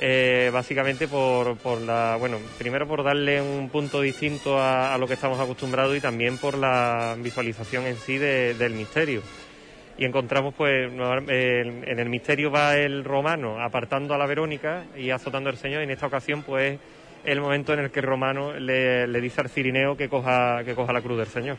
[0.00, 5.14] eh, básicamente por, por, la, bueno, primero por darle un punto distinto a, lo que
[5.14, 9.22] estamos acostumbrados y también por la visualización en sí del misterio.
[9.96, 15.48] y encontramos pues en el misterio va el romano apartando a la Verónica y azotando
[15.48, 16.78] al Señor y en esta ocasión pues
[17.24, 20.92] el momento en el que el romano le, dice al cirineo que coja, que coja
[20.92, 21.56] la cruz del Señor.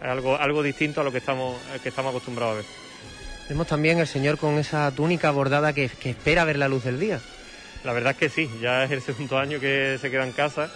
[0.00, 2.85] Algo, algo distinto a lo que estamos, que estamos acostumbrados a ver.
[3.48, 6.98] Vemos también el Señor con esa túnica bordada que, que espera ver la luz del
[6.98, 7.20] día.
[7.84, 10.70] La verdad es que sí, ya es el segundo año que se queda en casa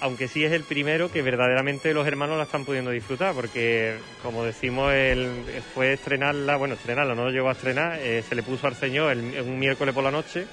[0.00, 4.44] aunque sí es el primero que verdaderamente los hermanos la están pudiendo disfrutar, porque como
[4.44, 5.28] decimos, él
[5.74, 9.16] fue estrenarla, bueno, estrenarla, no lo llegó a estrenar, eh, se le puso al Señor
[9.16, 10.46] un miércoles por la noche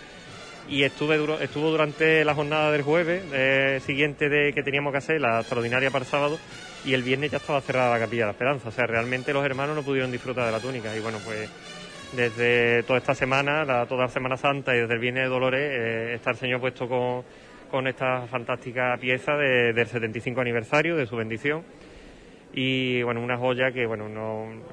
[0.68, 5.22] y estuve estuvo durante la jornada del jueves eh, siguiente de que teníamos que hacer,
[5.22, 6.39] la extraordinaria para el sábado,
[6.86, 9.45] y el viernes ya estaba cerrada la capilla de la esperanza, o sea, realmente los
[9.45, 10.95] hermanos no pudieron disfrutar de la túnica.
[10.95, 11.50] Y bueno, pues
[12.13, 15.62] desde toda esta semana, la, toda la Semana Santa y desde el Viernes de Dolores,
[15.62, 17.24] eh, está el Señor puesto con
[17.69, 21.63] con esta fantástica pieza del 75 aniversario de su bendición.
[22.54, 24.08] Y bueno una joya que bueno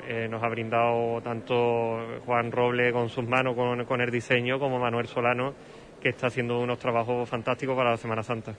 [0.07, 5.09] eh, nos ha brindado tanto Juan Roble con sus manos con, el diseño como Manuel
[5.09, 5.53] Solano
[6.01, 8.55] que está haciendo unos trabajos fantásticos para la Semana Santa.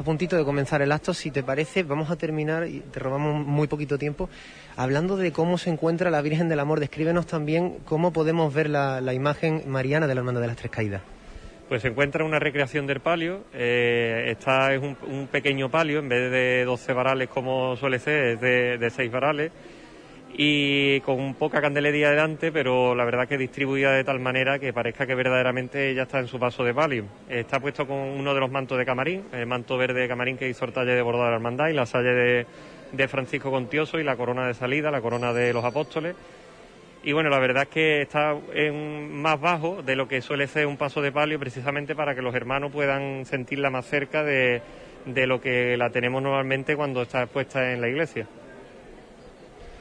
[0.00, 2.98] Está a puntito de comenzar el acto, si te parece, vamos a terminar, y te
[2.98, 4.30] robamos muy poquito tiempo,
[4.74, 6.80] hablando de cómo se encuentra la Virgen del Amor.
[6.80, 11.02] Descríbenos también cómo podemos ver la, imagen mariana de la Hermandad de las Tres Caídas.
[11.68, 13.44] Pues se encuentra una recreación del palio.
[13.52, 18.40] Eh, esta es un, pequeño palio, en vez de 12 varales como suele ser, es
[18.80, 19.52] de, 6 varales.
[20.32, 25.06] Y con poca candelería delante, pero la verdad que distribuida de tal manera que parezca
[25.06, 27.04] que verdaderamente ya está en su paso de palio.
[27.28, 30.48] Está puesto con uno de los mantos de camarín, el manto verde de camarín que
[30.48, 32.46] hizo el talle de bordado de la hermandad y la salle de,
[32.92, 36.14] de Francisco Contioso y la corona de salida, la corona de los apóstoles
[37.02, 40.66] y bueno, la verdad es que está en más bajo de lo que suele ser
[40.66, 44.60] un paso de palio precisamente para que los hermanos puedan sentirla más cerca de,
[45.06, 48.26] lo que la tenemos normalmente cuando está expuesta en la iglesia.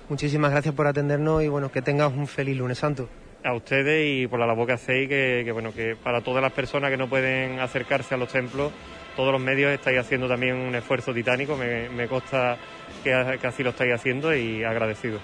[0.10, 3.08] Muchísimas gracias por atendernos y bueno, que tengas un feliz lunes santo.
[3.44, 6.90] A ustedes y por la labor que hacéis, que, bueno, que para todas las personas
[6.90, 8.72] que no pueden acercarse a los templos,
[9.16, 12.58] todos los medios estáis haciendo también un esfuerzo titánico, me, me consta
[13.04, 15.20] que así lo estáis haciendo y agradecido.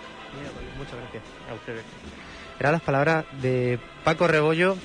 [0.77, 1.83] Muchas gracias a ustedes.
[2.59, 4.77] Eran las palabras de Paco Rebollo,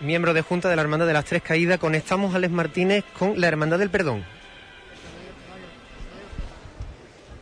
[0.00, 1.78] miembro de Junta de la Hermandad de las Tres Caídas.
[1.78, 4.24] Conectamos a Alex Martínez con la Hermandad del Perdón.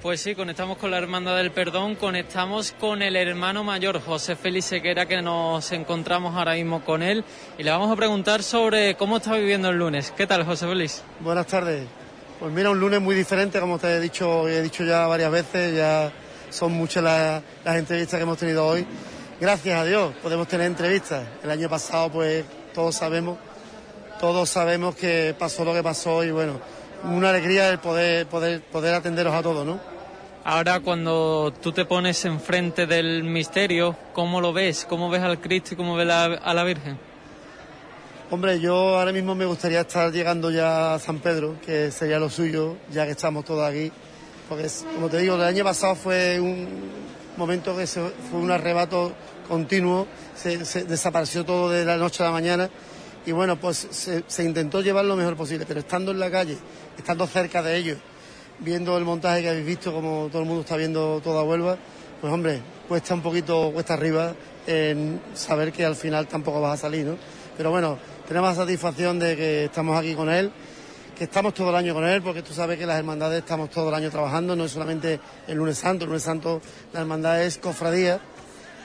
[0.02, 4.64] Pues sí, conectamos con la Hermandad del Perdón, conectamos con el hermano mayor, José Félix
[4.64, 7.22] Sequera, que nos encontramos ahora mismo con él
[7.58, 10.10] y le vamos a preguntar sobre cómo está viviendo el lunes.
[10.16, 11.02] ¿Qué tal, José Félix?
[11.20, 11.86] Buenas tardes.
[12.38, 15.76] Pues mira, un lunes muy diferente, como te he dicho, he dicho ya varias veces,
[15.76, 16.10] ya
[16.48, 18.86] son muchas las, entrevistas que hemos tenido hoy.
[19.38, 21.28] Gracias a Dios podemos tener entrevistas.
[21.44, 23.36] El año pasado, pues todos sabemos,
[24.18, 26.58] todos sabemos que pasó lo que pasó y bueno,
[27.04, 29.80] una alegría el poder, poder, poder atenderos a todos, ¿no?
[30.44, 34.86] Ahora cuando tú te pones enfrente del misterio, ¿cómo lo ves?
[34.88, 36.98] ¿Cómo ves al Cristo y cómo ves a la Virgen?
[38.30, 42.30] Hombre, yo ahora mismo me gustaría estar llegando ya a San Pedro, que sería lo
[42.30, 43.92] suyo, ya que estamos todos aquí
[44.50, 46.66] porque como te digo, el año pasado fue un
[47.36, 49.12] momento que fue un arrebato
[49.46, 52.68] continuo, se, desapareció todo de la noche a la mañana
[53.26, 53.86] y bueno, pues
[54.26, 56.56] se, intentó llevar lo mejor posible, pero estando en la calle,
[56.96, 57.98] estando cerca de ellos,
[58.58, 61.76] viendo el montaje que habéis visto, como todo el mundo está viendo toda Huelva,
[62.20, 64.34] pues hombre, cuesta un poquito, cuesta arriba
[64.66, 67.16] en saber que al final tampoco vas a salir, ¿no?
[67.56, 70.50] Pero bueno, tenemos la satisfacción de que estamos aquí con él
[71.20, 73.90] que estamos todo el año con él, porque tú sabes que las hermandades estamos todo
[73.90, 76.62] el año trabajando, no es solamente el lunes santo, el lunes santo
[76.94, 78.18] la hermandad es cofradía,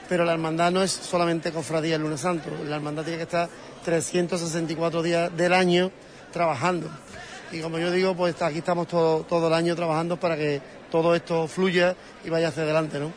[0.08, 3.48] pero la hermandad no es solamente cofradía el lunes santo, la hermandad tiene que estar
[3.84, 5.90] 364 días del año
[6.32, 6.88] trabajando.
[7.52, 11.14] Y como yo digo, pues aquí estamos todo, todo el año trabajando para que todo
[11.14, 11.94] esto fluya
[12.24, 13.12] y vaya hacia adelante, ¿no?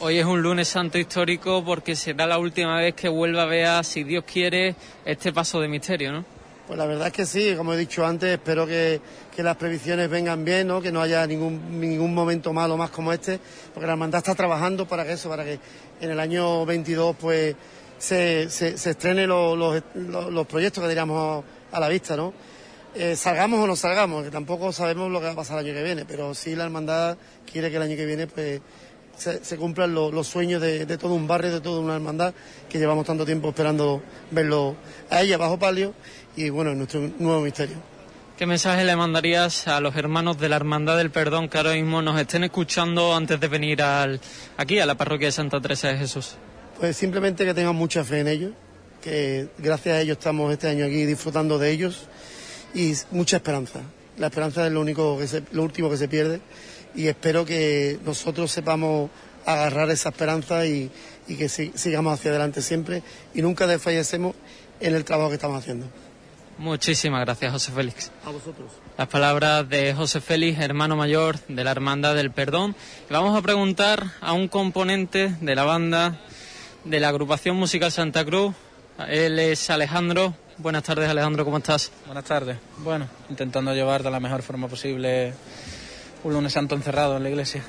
[0.00, 3.84] Hoy es un lunes santo histórico porque será la última vez que vuelva a ver,
[3.84, 4.74] si Dios quiere,
[5.04, 6.24] este paso de misterio, ¿no?
[6.70, 9.00] Pues la verdad es que sí, como he dicho antes, espero que,
[9.38, 10.80] las previsiones vengan bien, ¿no?
[10.80, 13.40] que no haya ningún, ningún momento malo más como este,
[13.74, 15.58] porque la hermandad está trabajando para que eso, para que
[16.00, 17.56] en el año 22 pues
[17.98, 21.42] se, se, se estrenen los, los, proyectos que diríamos
[21.72, 22.32] a la vista, ¿no?
[22.94, 25.74] Eh, salgamos o no salgamos, que tampoco sabemos lo que va a pasar el año
[25.74, 27.18] que viene, pero sí la hermandad
[27.50, 28.60] quiere que el año que viene pues
[29.16, 32.32] se, cumplan los sueños de, de, todo un barrio, de toda una hermandad
[32.68, 34.76] que llevamos tanto tiempo esperando verlo
[35.10, 35.94] a ella bajo palio
[36.40, 37.76] y bueno, nuestro nuevo misterio.
[38.38, 42.00] ¿Qué mensaje le mandarías a los hermanos de la Hermandad del Perdón que ahora mismo
[42.00, 44.18] nos estén escuchando antes de venir al,
[44.56, 46.36] aquí a la parroquia de Santa Teresa de Jesús?
[46.78, 48.52] Pues simplemente que tengan mucha fe en ellos,
[49.02, 52.06] que gracias a ellos estamos este año aquí disfrutando de ellos
[52.74, 53.80] y mucha esperanza.
[54.16, 56.40] La esperanza es lo único que lo último que se pierde
[56.94, 59.10] y espero que nosotros sepamos
[59.44, 60.90] agarrar esa esperanza y,
[61.26, 63.02] que sigamos hacia adelante siempre
[63.34, 64.34] y nunca desfallecemos
[64.80, 65.86] en el trabajo que estamos haciendo.
[66.60, 68.12] Muchísimas gracias, José Félix.
[68.22, 68.70] A vosotros.
[68.98, 72.76] Las palabras de José Félix, hermano mayor de la Hermandad del Perdón.
[73.08, 76.20] vamos a preguntar a un componente de la banda
[76.84, 78.54] de la agrupación musical Santa Cruz.
[79.08, 80.34] Él es Alejandro.
[80.58, 81.92] Buenas tardes, Alejandro, ¿cómo estás?
[82.04, 82.58] Buenas tardes.
[82.84, 85.32] Bueno, intentando llevar de la mejor forma posible
[86.24, 87.64] un lunes santo encerrado en la iglesia.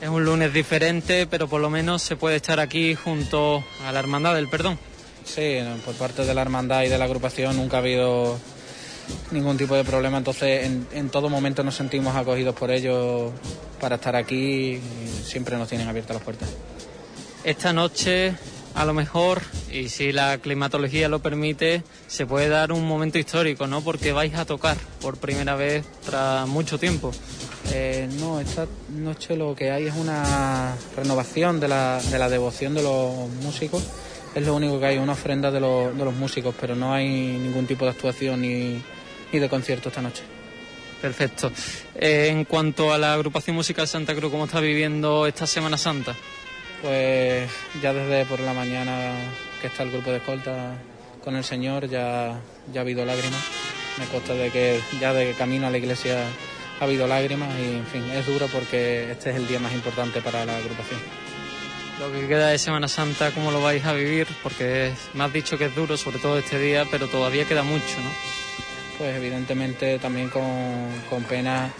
[0.00, 3.98] Es un lunes diferente, pero por lo menos se puede estar aquí junto a la
[3.98, 4.78] Hermandad del Perdón.
[5.24, 8.38] Sí, por parte de la hermandad y de la agrupación nunca ha habido
[9.30, 13.32] ningún tipo de problema, entonces en, todo momento nos sentimos acogidos por ellos
[13.80, 14.80] para estar aquí y
[15.24, 16.48] siempre nos tienen abiertas las puertas.
[17.44, 18.34] Esta noche,
[18.74, 19.42] a lo mejor,
[19.72, 23.82] y si la climatología lo permite, se puede dar un momento histórico, ¿no?
[23.82, 27.10] Porque vais a tocar por primera vez tras mucho tiempo.
[27.72, 32.74] Eh, no, esta noche lo que hay es una renovación de la, de la devoción
[32.74, 33.82] de los músicos
[34.34, 37.84] es lo único que hay, una ofrenda de, los músicos, pero no hay ningún tipo
[37.84, 38.82] de actuación ni,
[39.32, 40.22] de concierto esta noche.
[41.00, 41.50] Perfecto.
[41.94, 46.14] Eh, en cuanto a la agrupación musical Santa Cruz, ¿cómo está viviendo esta Semana Santa?
[46.80, 47.50] Pues
[47.82, 49.14] ya desde por la mañana
[49.60, 50.74] que está el grupo de escolta
[51.22, 52.40] con el Señor ya,
[52.72, 53.42] ya ha habido lágrimas.
[53.98, 56.24] Me consta de que ya de camino a la iglesia
[56.80, 60.20] ha habido lágrimas y en fin, es duro porque este es el día más importante
[60.20, 61.00] para la agrupación
[61.98, 65.58] lo que queda de Semana Santa, cómo lo vais a vivir, porque me has dicho
[65.58, 68.10] que es duro, sobre todo este día, pero todavía queda mucho, ¿no?
[68.98, 71.70] Pues evidentemente también con, pena,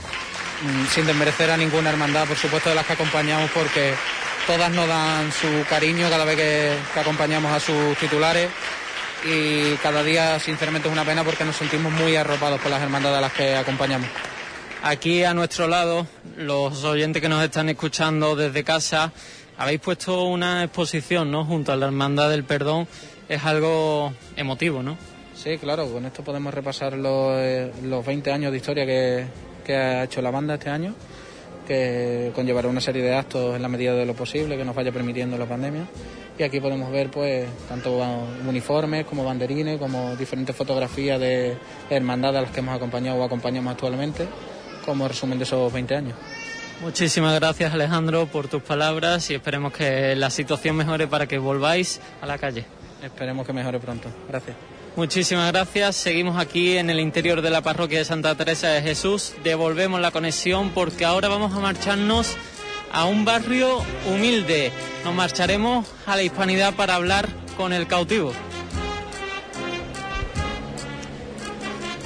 [0.62, 3.94] mm, sin desmerecer a ninguna hermandad, por supuesto, de las que acompañamos, porque
[4.46, 8.50] todas nos dan su cariño cada vez que, que acompañamos a sus titulares
[9.24, 13.18] y cada día sinceramente es una pena porque nos sentimos muy arropados por las hermandades
[13.18, 14.08] a las que acompañamos.
[14.82, 19.12] Aquí a nuestro lado, los oyentes que nos están escuchando desde casa,
[19.56, 21.44] habéis puesto una exposición, ¿no?
[21.44, 22.86] Junto a la Hermandad del Perdón.
[23.28, 24.96] Es algo emotivo, ¿no?
[25.34, 29.24] Sí, claro, con esto podemos repasar los, eh, los 20 años de historia que,
[29.64, 30.94] que, ha hecho la banda este año,
[31.66, 34.92] que conllevará una serie de actos en la medida de lo posible que nos vaya
[34.92, 35.86] permitiendo la pandemia.
[36.38, 37.98] Y aquí podemos ver, pues, tanto
[38.46, 41.56] uniformes como banderines, como diferentes fotografías de
[41.90, 44.26] hermandades a las que hemos acompañado o acompañamos actualmente,
[44.84, 46.14] como resumen de esos 20 años.
[46.82, 52.00] Muchísimas gracias Alejandro por tus palabras y esperemos que la situación mejore para que volváis
[52.20, 52.64] a la calle.
[53.00, 54.08] Esperemos que mejore pronto.
[54.28, 54.56] Gracias.
[54.96, 55.94] Muchísimas gracias.
[55.94, 59.32] Seguimos aquí en el interior de la parroquia de Santa Teresa de Jesús.
[59.44, 62.36] Devolvemos la conexión porque ahora vamos a marcharnos
[62.92, 63.80] a un barrio
[64.12, 64.72] humilde.
[65.04, 68.32] Nos marcharemos a la hispanidad para hablar con el cautivo.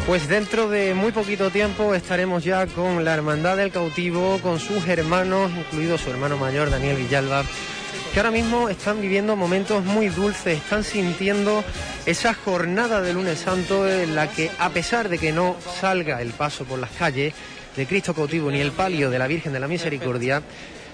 [0.07, 4.87] Pues dentro de muy poquito tiempo estaremos ya con la Hermandad del Cautivo, con sus
[4.87, 7.45] hermanos, incluido su hermano mayor Daniel Villalba,
[8.15, 11.65] que ahora mismo están viviendo momentos muy dulces, están sintiendo
[12.07, 16.31] esa jornada de lunes santo en la que a pesar de que no salga el
[16.31, 17.35] paso por las calles
[17.77, 20.41] de Cristo cautivo ni el palio de la Virgen de la Misericordia,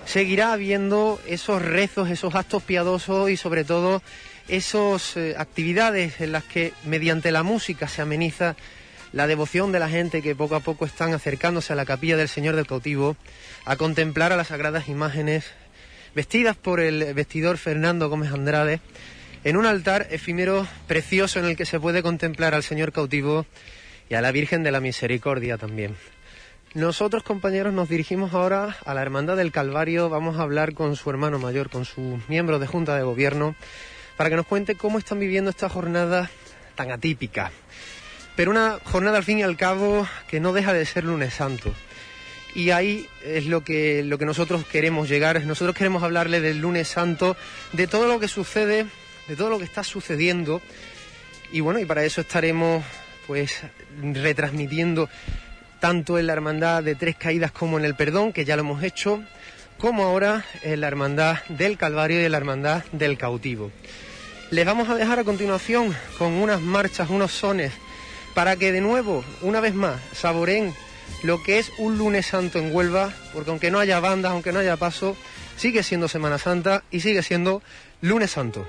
[0.07, 4.01] seguirá habiendo esos rezos, esos actos piadosos y sobre todo
[4.49, 8.57] esas eh, actividades en las que mediante la música se ameniza
[9.13, 12.29] la devoción de la gente que poco a poco están acercándose a la capilla del
[12.29, 13.17] Señor del Cautivo
[13.65, 15.45] a contemplar a las sagradas imágenes
[16.15, 18.81] vestidas por el vestidor Fernando Gómez Andrade
[19.45, 23.45] en un altar efímero precioso en el que se puede contemplar al Señor cautivo
[24.09, 25.97] y a la Virgen de la Misericordia también.
[26.75, 30.09] Nosotros, compañeros, nos dirigimos ahora a la Hermandad del Calvario.
[30.09, 33.55] Vamos a hablar con su hermano mayor, con su miembro de Junta de Gobierno,
[34.17, 36.31] para que nos cuente cómo están viviendo esta jornada
[36.75, 37.53] tan atípica
[38.37, 41.73] pero una jornada al fin y al cabo que no deja de ser lunes santo.
[42.55, 45.45] Y ahí es lo que, lo que nosotros queremos llegar.
[45.45, 47.37] Nosotros queremos hablarle del lunes santo,
[47.73, 48.87] de todo lo que sucede,
[49.29, 50.61] de todo lo que está sucediendo.
[51.51, 52.85] Y bueno, y para eso estaremos
[53.27, 53.61] pues
[54.01, 55.09] retransmitiendo
[55.81, 58.83] tanto en la hermandad de Tres Caídas como en el Perdón, que ya lo hemos
[58.83, 59.23] hecho,
[59.79, 63.73] como ahora en la hermandad del Calvario y en la hermandad del Cautivo.
[64.51, 67.73] Les vamos a dejar a continuación con unas marchas, unos sones
[68.35, 70.75] para que de nuevo, una vez más, saboreen
[71.23, 74.59] lo que es un lunes santo en Huelva, porque aunque no haya bandas, aunque no
[74.59, 75.17] haya paso,
[75.57, 77.63] sigue siendo Semana Santa y sigue siendo
[78.01, 78.67] lunes santo.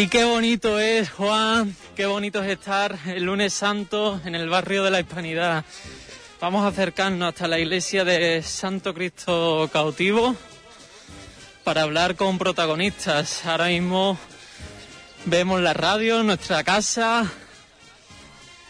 [0.00, 4.82] Y qué bonito es, Juan, qué bonito es estar el lunes santo en el barrio
[4.82, 5.62] de la Hispanidad.
[6.40, 10.34] Vamos a acercarnos hasta la iglesia de Santo Cristo Cautivo
[11.64, 13.44] para hablar con protagonistas.
[13.44, 14.16] Ahora mismo
[15.26, 17.30] vemos la radio, nuestra casa,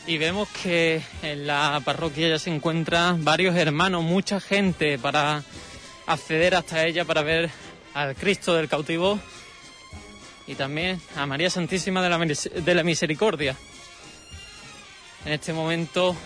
[0.09, 5.45] y vemos que en la parroquia ya se encuentran varios hermanos, mucha gente para
[6.07, 7.51] acceder hasta ella para ver
[7.95, 9.20] al Cristo del cautivo
[10.51, 13.55] y también a María Santísima de la, de la Misericordia.
[15.24, 16.16] En este momento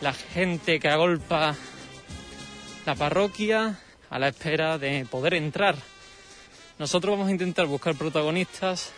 [0.00, 1.54] la gente que agolpa
[2.86, 3.78] la parroquia
[4.08, 5.76] a la espera de poder entrar.
[6.78, 8.92] Nosotros vamos a intentar buscar protagonistas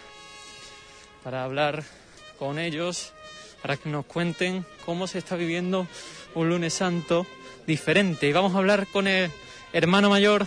[1.25, 1.83] para hablar
[2.39, 3.13] con ellos
[3.63, 5.89] para que nos cuenten cómo se está viviendo
[6.37, 7.27] un lunes santo
[7.67, 8.29] diferente.
[8.29, 9.33] Y vamos a hablar con el
[9.73, 10.47] hermano mayor,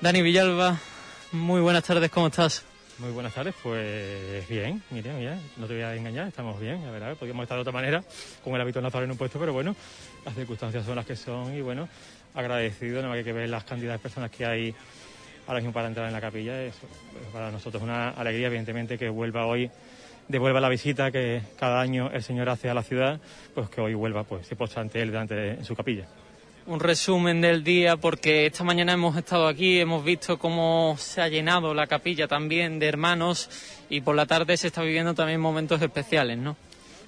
[0.00, 0.89] Dani Villalba.
[1.32, 2.64] Muy buenas tardes, ¿cómo estás?
[2.98, 6.90] Muy buenas tardes, pues bien, mira, mira, no te voy a engañar, estamos bien, la
[6.90, 8.02] verdad, podríamos estar de otra manera,
[8.42, 9.76] con el hábito en un puesto, pero bueno,
[10.24, 11.88] las circunstancias son las que son y bueno,
[12.34, 14.74] agradecido, no más que ver las cantidades de personas que hay
[15.46, 16.74] ahora mismo para entrar en la capilla, es
[17.32, 19.70] para nosotros una alegría, evidentemente, que vuelva hoy
[20.26, 23.20] devuelva la visita que cada año el Señor hace a la ciudad,
[23.54, 26.06] pues que hoy vuelva, pues se posta ante él delante en su capilla.
[26.66, 31.28] Un resumen del día, porque esta mañana hemos estado aquí, hemos visto cómo se ha
[31.28, 33.48] llenado la capilla también de hermanos
[33.88, 36.56] y por la tarde se está viviendo también momentos especiales, ¿no?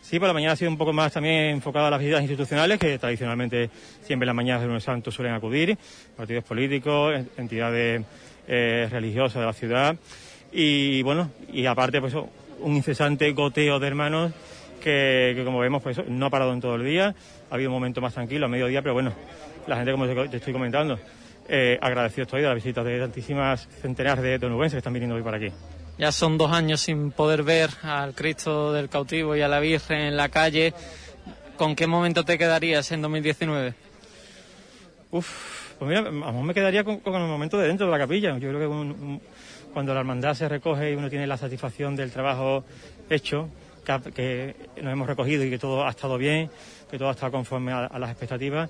[0.01, 2.79] Sí, por la mañana ha sido un poco más también enfocado a las visitas institucionales,
[2.79, 3.71] que tradicionalmente
[4.03, 5.77] siempre en las mañanas de un santo suelen acudir,
[6.17, 8.03] partidos políticos, entidades
[8.49, 9.97] eh, religiosas de la ciudad.
[10.51, 14.33] Y bueno, y aparte, pues un incesante goteo de hermanos
[14.83, 17.15] que, como vemos pues no ha parado en todo el día.
[17.53, 19.13] Ha habido un momento más tranquilo a mediodía, pero bueno,
[19.67, 20.99] la gente, como te estoy comentando,
[21.47, 25.23] eh, agradecido estoy de la visita de tantísimas centenares de donubenses que están viniendo hoy
[25.23, 25.51] para aquí.
[25.99, 30.01] Ya son dos años sin poder ver al Cristo del cautivo y a la Virgen
[30.01, 30.73] en la calle.
[31.59, 33.75] ¿Con qué momento te quedarías en 2019?
[35.11, 38.39] Uf, pues mira, a lo me quedaría con, el momento de dentro de la capilla.
[38.39, 39.21] Yo creo que un
[39.73, 42.65] cuando la hermandad se recoge y uno tiene la satisfacción del trabajo
[43.11, 43.49] hecho,
[44.15, 46.51] que, nos hemos recogido y que todo ha estado bien,
[46.93, 48.69] que todo ha estado conforme a, las expectativas.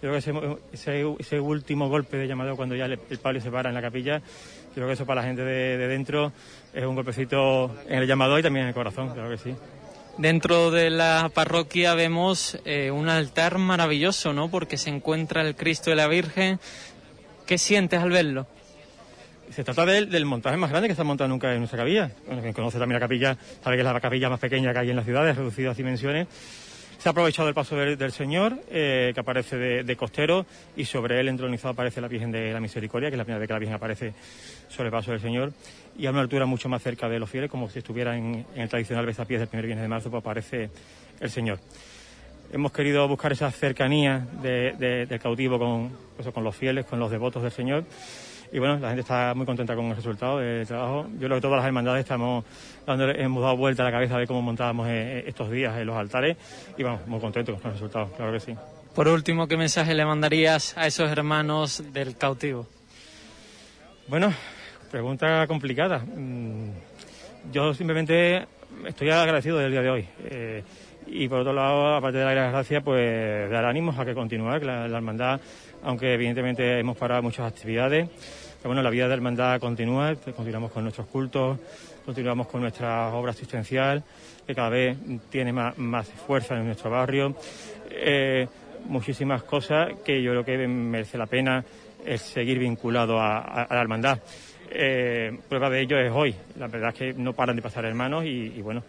[0.00, 3.74] Yo creo que ese, último golpe de llamado cuando ya el, el se para en
[3.74, 6.32] la capilla, yo creo que eso para la gente de, dentro
[6.72, 9.56] es un golpecito en el llamado y también en el corazón, creo que sí.
[10.18, 14.48] Dentro de la parroquia vemos eh, un altar maravilloso, ¿no?
[14.48, 16.60] Porque se encuentra el Cristo de la Virgen.
[17.44, 18.46] ¿Qué sientes al verlo?
[19.50, 22.10] Se trata del montaje más grande que se ha montado nunca en nuestra capilla.
[22.26, 24.90] Bueno, quien conoce también la capilla sabe que es la capilla más pequeña que hay
[24.90, 26.26] en la ciudad, de reducidas dimensiones.
[27.04, 31.28] Se ha aprovechado el paso del, Señor, eh, que aparece de, costero, y sobre él
[31.28, 33.74] entronizado aparece la Virgen de la Misericordia, que es la primera vez que la Virgen
[33.74, 34.14] aparece
[34.70, 35.52] sobre el paso del Señor,
[35.98, 38.70] y a una altura mucho más cerca de los fieles, como si estuviera en, el
[38.70, 40.70] tradicional besapiés del primer viernes de marzo, pues aparece
[41.20, 41.58] el Señor.
[42.50, 47.42] Hemos querido buscar esa cercanía del cautivo con, pues, con los fieles, con los devotos
[47.42, 47.84] del Señor
[48.52, 51.06] y bueno, la gente está muy contenta con el resultado del trabajo.
[51.14, 52.44] Yo creo que todas las hermandades estamos
[52.86, 55.96] dando, hemos dado vuelta a la cabeza de cómo montábamos eh, estos días en los
[55.96, 56.36] altares
[56.76, 58.54] y vamos, muy contentos con el resultado, claro que sí.
[58.94, 62.68] Por último, ¿qué mensaje le mandarías a esos hermanos del cautivo?
[64.06, 64.32] Bueno,
[64.90, 65.98] pregunta complicada.
[65.98, 66.70] Mm,
[67.52, 68.46] yo simplemente
[68.86, 70.08] estoy agradecido del día de hoy.
[70.24, 70.62] Eh,
[71.06, 74.66] y por otro lado, aparte de la gracia, pues dar ánimos a que continúe, que
[74.66, 75.40] la hermandad,
[75.82, 78.08] aunque evidentemente hemos parado muchas actividades,
[78.64, 81.58] bueno, la vida de hermandad continúa, continuamos con nuestros cultos,
[82.06, 84.02] continuamos con nuestra obra asistencial,
[84.46, 84.96] que cada vez
[85.28, 87.36] tiene más, fuerza en nuestro barrio.
[87.90, 88.48] Eh,
[88.86, 91.62] muchísimas cosas que yo creo que merece la pena
[92.16, 94.18] seguir vinculado a, la hermandad.
[94.70, 96.34] Eh, prueba de ello es hoy.
[96.58, 98.82] La verdad es que no paran de pasar hermanos y, bueno,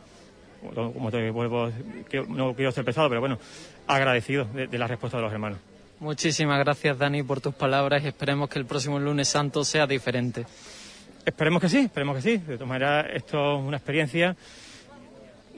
[0.74, 1.72] como te vuelvo,
[2.30, 3.38] no quiero ser pesado, pero bueno,
[3.88, 5.60] agradecido de la respuesta de los hermanos.
[6.00, 10.46] Muchísimas gracias, Dani, por tus palabras y esperemos que el próximo lunes santo sea diferente.
[11.26, 12.38] Esperemos que sí, esperemos que sí.
[12.38, 14.36] De todas maneras, esto es una experiencia,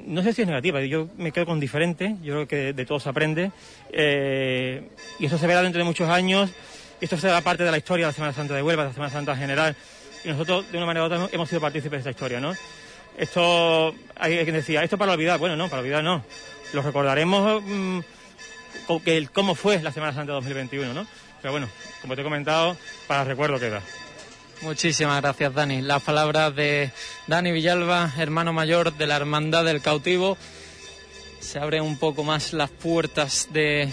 [0.05, 2.99] no sé si es negativa, yo me quedo con diferente, yo creo que de todo
[2.99, 3.51] se aprende
[3.91, 4.89] eh,
[5.19, 6.51] y eso se verá dentro de muchos años.
[7.01, 9.11] Esto será parte de la historia de la Semana Santa de Huelva, de la Semana
[9.11, 9.75] Santa en general,
[10.23, 12.53] y nosotros de una manera u otra hemos sido partícipes de esa historia, ¿no?
[13.17, 16.23] Esto, hay quien decía, esto para olvidar, bueno, no, para olvidar no.
[16.73, 17.61] Lo recordaremos...
[17.65, 17.99] Mm,
[19.33, 21.07] cómo fue la Semana Santa 2021, ¿no?
[21.41, 21.69] Pero bueno,
[22.01, 23.81] como te he comentado, para recuerdo queda.
[24.61, 25.81] Muchísimas gracias, Dani.
[25.81, 26.91] Las palabras de
[27.27, 30.37] Dani Villalba, hermano mayor de la Hermandad del Cautivo.
[31.39, 33.89] Se abren un poco más las puertas de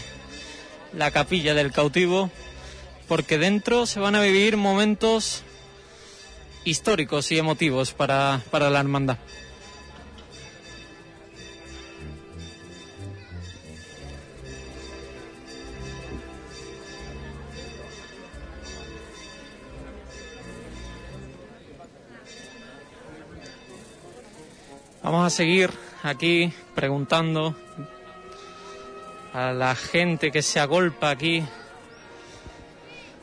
[0.95, 2.31] la capilla del cautivo,
[3.09, 5.44] porque dentro se van a vivir momentos
[6.65, 9.19] históricos y emotivos para, para la hermandad.
[25.03, 25.71] Vamos a seguir
[26.03, 27.55] aquí preguntando
[29.35, 31.45] a la gente que se agolpa aquí,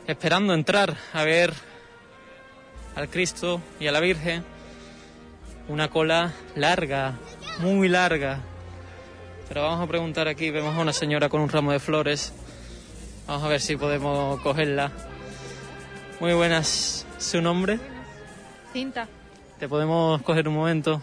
[0.05, 1.70] esperando entrar a ver
[2.95, 4.43] al Cristo y a la Virgen.
[5.67, 7.17] Una cola larga,
[7.59, 8.39] muy larga.
[9.47, 12.33] Pero vamos a preguntar aquí, vemos a una señora con un ramo de flores.
[13.27, 14.91] Vamos a ver si podemos cogerla.
[16.19, 17.79] Muy buenas, ¿su nombre?
[18.73, 19.07] Cinta.
[19.59, 21.01] ¿Te podemos coger un momento?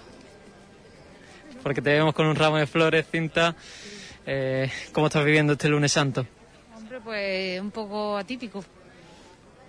[1.62, 3.55] Porque te vemos con un ramo de flores, cinta.
[4.26, 6.26] Eh, ¿Cómo estás viviendo este lunes santo?
[6.76, 8.64] Hombre, pues un poco atípico,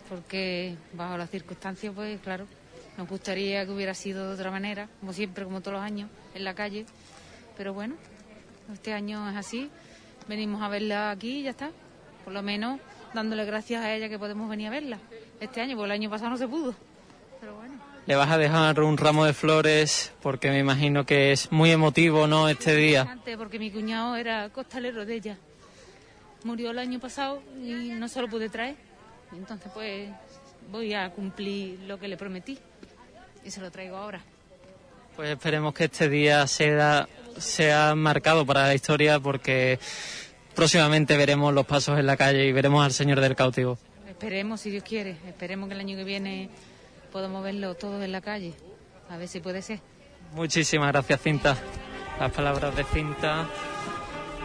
[0.09, 2.47] porque bajo las circunstancias, pues claro,
[2.97, 6.43] nos gustaría que hubiera sido de otra manera, como siempre, como todos los años, en
[6.43, 6.85] la calle.
[7.55, 7.95] Pero bueno,
[8.73, 9.69] este año es así.
[10.27, 11.71] Venimos a verla aquí y ya está.
[12.25, 12.79] Por lo menos
[13.13, 14.97] dándole gracias a ella que podemos venir a verla
[15.39, 16.75] este año, porque el año pasado no se pudo.
[17.39, 17.75] Pero bueno.
[18.05, 22.25] Le vas a dejar un ramo de flores porque me imagino que es muy emotivo,
[22.27, 22.49] ¿no?
[22.49, 23.17] Este día.
[23.37, 25.37] Porque mi cuñado era costalero de ella.
[26.43, 28.88] Murió el año pasado y no se lo pude traer.
[29.31, 30.09] Entonces, pues,
[30.71, 32.57] voy a cumplir lo que le prometí.
[33.43, 34.21] Y se lo traigo ahora.
[35.15, 37.07] Pues esperemos que este día sea,
[37.37, 39.79] sea marcado para la historia porque
[40.55, 43.77] próximamente veremos los pasos en la calle y veremos al Señor del Cautivo.
[44.07, 45.17] Esperemos, si Dios quiere.
[45.27, 46.49] Esperemos que el año que viene
[47.11, 48.53] podamos verlo todo en la calle.
[49.09, 49.79] A ver si puede ser.
[50.33, 51.57] Muchísimas gracias, Cinta.
[52.19, 53.47] Las palabras de Cinta,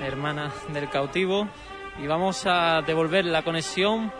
[0.02, 1.48] hermana del cautivo.
[2.02, 4.12] Y vamos a devolver la conexión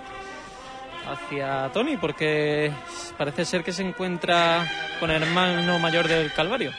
[1.07, 2.73] hacia Tony, porque
[3.17, 4.67] parece ser que se encuentra
[5.01, 6.73] con el hermano mayor del Calvario.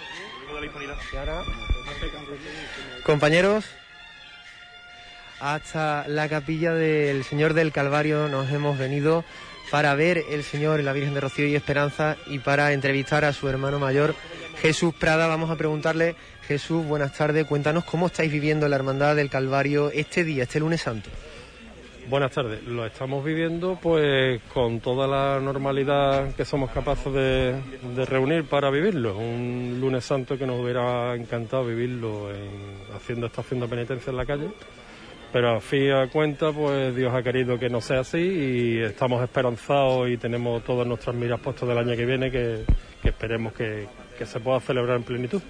[3.04, 3.66] Compañeros,
[5.40, 9.24] hasta la capilla del Señor del Calvario nos hemos venido
[9.70, 13.50] para ver el Señor, la Virgen de Rocío y Esperanza y para entrevistar a su
[13.50, 14.16] hermano mayor,
[14.62, 15.28] Jesús Prada.
[15.28, 16.16] Vamos a preguntarle,
[16.48, 20.82] Jesús, buenas tardes, cuéntanos cómo estáis viviendo la Hermandad del Calvario este día, este lunes
[20.82, 21.10] santo.
[22.08, 27.56] Buenas tardes, lo estamos viviendo pues con toda la normalidad que somos capaces de,
[27.96, 29.18] de reunir para vivirlo.
[29.18, 34.26] Un lunes santo que nos hubiera encantado vivirlo en- haciendo estación de penitencia en la
[34.26, 34.50] calle.
[35.34, 39.24] Pero a fin a cuenta, pues Dios ha querido que no sea así y estamos
[39.24, 42.64] esperanzados y tenemos todas nuestras miras puestas del año que viene que,
[43.04, 43.88] esperemos que
[44.24, 45.42] se pueda celebrar en plenitud.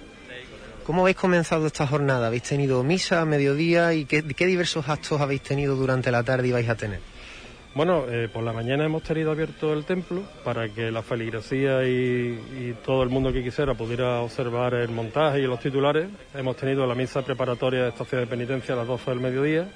[0.86, 2.28] ¿Cómo habéis comenzado esta jornada?
[2.28, 6.68] ¿Habéis tenido misa mediodía y qué, diversos actos habéis tenido durante la tarde y vais
[6.68, 7.00] a tener?
[7.74, 12.76] Bueno, eh, por la mañana hemos tenido abierto el templo para que la feligresía y,
[12.84, 16.06] todo el mundo que quisiera pudiera observar el montaje y los titulares.
[16.32, 19.68] Hemos tenido la misa preparatoria de estación de penitencia a las 12 del mediodía.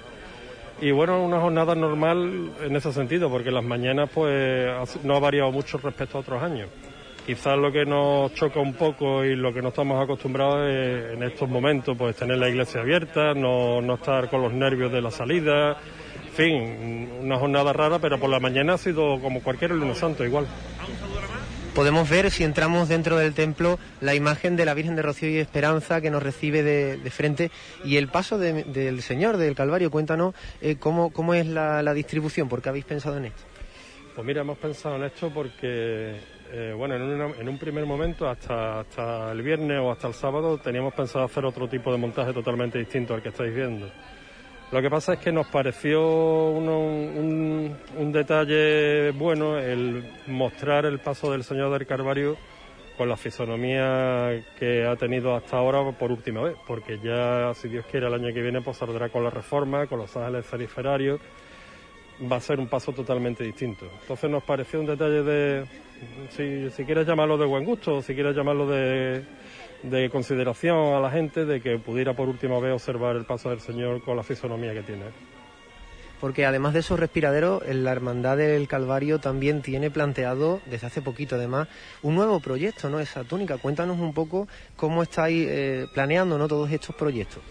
[0.81, 4.71] Y bueno, una jornada normal en ese sentido, porque las mañanas pues
[5.03, 6.69] no ha variado mucho respecto a otros años.
[7.27, 11.23] Quizás lo que nos choca un poco y lo que no estamos acostumbrados es en
[11.23, 15.11] estos momentos pues tener la iglesia abierta, no, no estar con los nervios de la
[15.13, 15.77] salida,
[16.27, 20.25] en fin, una jornada rara, pero por la mañana ha sido como cualquier lunes santo
[20.25, 20.47] igual.
[21.75, 25.37] Podemos ver, si entramos dentro del templo, la imagen de la Virgen de Rocío y
[25.39, 27.53] Esperanza que nos recibe de, de frente
[27.85, 29.89] y el paso de- del Señor del Calvario.
[29.89, 33.43] Cuéntanos eh, cómo, cómo es la, la distribución, por qué habéis pensado en esto.
[34.17, 36.17] Pues mira, hemos pensado en esto porque,
[36.53, 40.15] eh, bueno, en, una- en un primer momento, hasta, hasta el viernes o hasta el
[40.15, 43.91] sábado, teníamos pensado hacer otro tipo de montaje totalmente distinto al que estáis viendo.
[44.73, 46.01] Lo que pasa es que nos pareció
[46.51, 47.77] un,
[48.13, 52.37] detalle bueno el mostrar el paso del Señor del Calvario
[52.97, 57.85] con la fisonomía que ha tenido hasta ahora por última vez, porque ya, si Dios
[57.91, 61.21] quiere, el año que viene pues saldrá con la reforma, con los ángeles ceriferarios,
[62.31, 63.87] va a ser un paso totalmente distinto.
[64.03, 65.65] Entonces nos pareció un detalle de,
[66.31, 69.25] si, si quieres llamarlo de buen gusto, o si quieres llamarlo de,
[69.83, 73.61] de consideración a la gente, de que pudiera por última vez observar el paso del
[73.61, 75.05] Señor con la fisonomía que tiene.
[76.21, 81.37] Porque además de esos respiraderos, la Hermandad del Calvario también tiene planteado, desde hace poquito
[81.37, 81.67] además,
[82.03, 83.01] un nuevo proyecto, ¿no?
[83.01, 83.57] Esa túnica.
[83.57, 84.47] Cuéntanos un poco
[84.77, 86.47] cómo estáis eh, planeando ¿no?
[86.47, 87.43] todos estos proyectos.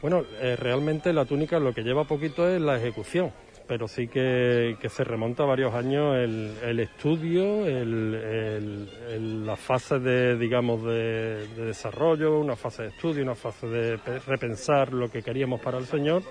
[0.00, 3.32] Bueno, eh, realmente la túnica lo que lleva poquito es la ejecución,
[3.66, 9.46] pero sí que, que se remonta a varios años el, el estudio, el, el- el-
[9.46, 14.18] la fase de, digamos, de, de desarrollo, una fase de estudio, una fase de pe-
[14.26, 16.22] repensar lo que queríamos para el Señor.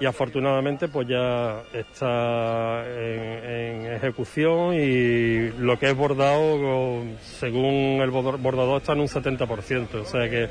[0.00, 8.80] y afortunadamente pues ya está en, ejecución y lo que es bordado según el bordador
[8.80, 10.48] está en un 70%, o sea que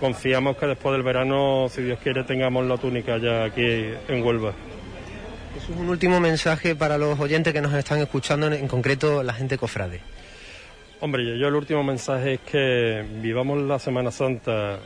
[0.00, 4.52] confiamos que después del verano, si Dios quiere, tengamos la túnica ya aquí en Huelva.
[5.56, 9.56] Es un último mensaje para los oyentes que nos están escuchando, en concreto la gente
[9.56, 10.00] cofrade.
[11.00, 14.78] Hombre, yo el último mensaje es que vivamos la Semana Santa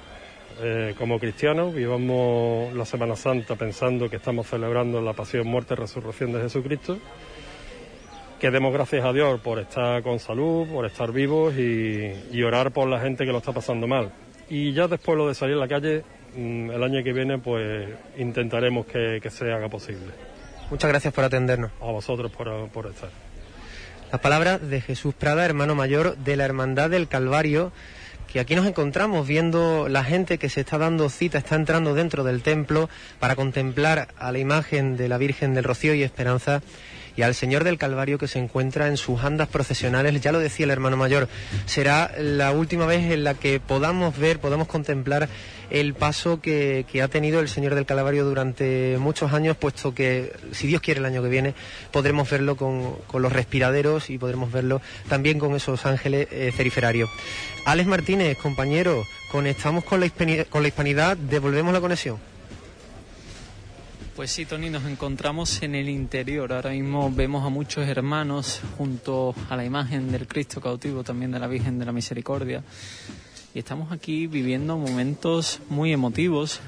[0.60, 5.76] eh, como cristianos, vivamos la Semana Santa pensando que estamos celebrando la pasión, muerte y
[5.76, 6.98] resurrección de Jesucristo,
[8.40, 12.88] que demos gracias a Dios por estar con salud, por estar vivos y, orar por
[12.88, 14.10] la gente que lo está pasando mal.
[14.50, 16.02] Y ya después lo de salir a la calle,
[16.36, 20.28] mm, el año que viene, pues intentaremos que, se haga posible.
[20.70, 21.70] Muchas gracias por atendernos.
[21.80, 23.10] A vosotros por, por estar.
[24.12, 27.72] Las palabras de Jesús Prada, hermano mayor de la Hermandad del Calvario
[28.28, 32.24] que aquí nos encontramos viendo la gente que se está dando cita, está entrando dentro
[32.24, 36.60] del templo para contemplar a la imagen de la Virgen del Rocío y Esperanza
[37.18, 40.20] y al Señor del Calvario que se encuentra en sus andas procesionales.
[40.20, 41.28] Ya lo decía el hermano mayor,
[41.66, 45.28] será la última vez en la que podamos ver, podamos contemplar
[45.68, 50.68] el paso que, ha tenido el Señor del Calvario durante muchos años, puesto que, si
[50.68, 51.54] Dios quiere, el año que viene
[51.90, 57.10] podremos verlo con, los respiraderos y podremos verlo también con esos ángeles eh, ceriferarios.
[57.64, 60.08] Alex Martínez, compañero, conectamos con la,
[60.48, 62.38] con la hispanidad, devolvemos la conexión.
[64.18, 66.52] Pues sí, Tony, nos encontramos en el interior.
[66.52, 71.38] Ahora mismo vemos a muchos hermanos junto a la imagen del Cristo cautivo, también de
[71.38, 72.64] la Virgen de la Misericordia
[73.54, 76.58] y estamos aquí viviendo momentos muy emotivos.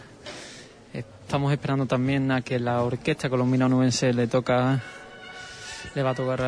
[0.92, 4.80] Estamos esperando también a que la orquesta colombina nubense le toca,
[5.96, 6.40] le va a tocar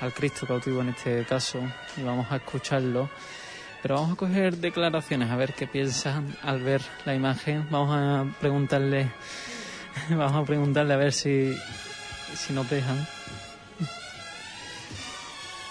[0.00, 1.60] al, Cristo cautivo en este caso
[1.96, 3.08] y vamos a escucharlo.
[3.82, 7.68] Pero vamos a coger declaraciones, a ver qué piensan al ver la imagen.
[7.70, 9.10] Vamos a preguntarle,
[10.10, 11.56] vamos a preguntarle a ver si,
[12.34, 13.06] si nos dejan.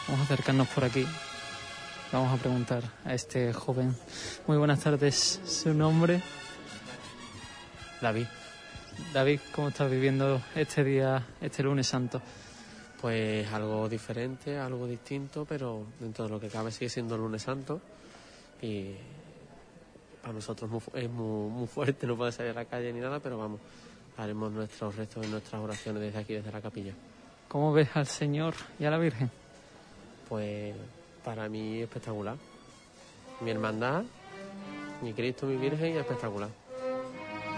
[0.07, 1.05] Vamos a acercarnos por aquí.
[2.11, 3.95] Vamos a preguntar a este joven.
[4.47, 5.39] Muy buenas tardes.
[5.45, 6.21] ¿Su nombre?
[8.01, 8.25] David.
[9.13, 12.21] David, ¿cómo estás viviendo este día, este lunes santo?
[13.01, 17.43] Pues algo diferente, algo distinto, pero dentro de lo que cabe sigue siendo el lunes
[17.43, 17.79] santo.
[18.61, 18.95] Y
[20.21, 23.59] para nosotros es muy, fuerte, no puede salir a la calle ni nada, pero vamos,
[24.19, 26.93] haremos nuestros restos y nuestras oraciones desde aquí, desde la capilla.
[27.47, 29.31] ¿Cómo ves al Señor y a la Virgen?
[30.27, 30.75] Pues
[31.23, 32.35] para mí espectacular.
[33.41, 34.03] Mi hermandad,
[35.01, 36.49] mi Cristo, mi Virgen, espectacular.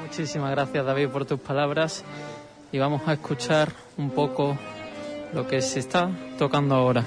[0.01, 2.03] Muchísimas gracias David por tus palabras
[2.71, 4.57] y vamos a escuchar un poco
[5.33, 7.03] lo que se está tocando ahora.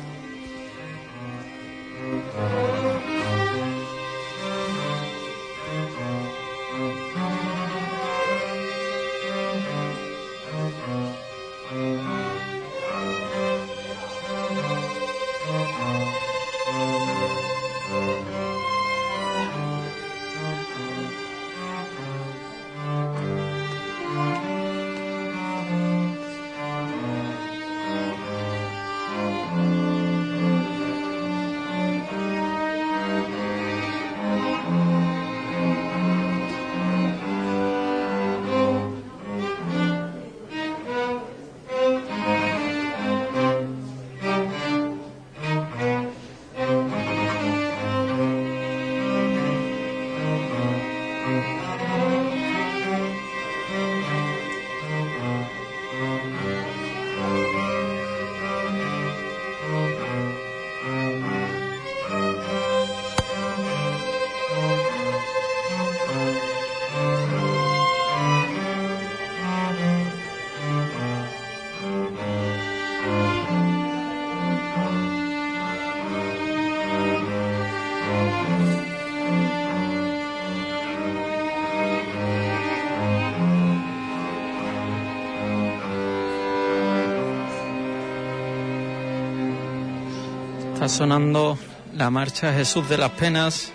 [90.94, 91.58] Sonando
[91.96, 93.72] la marcha Jesús de las Penas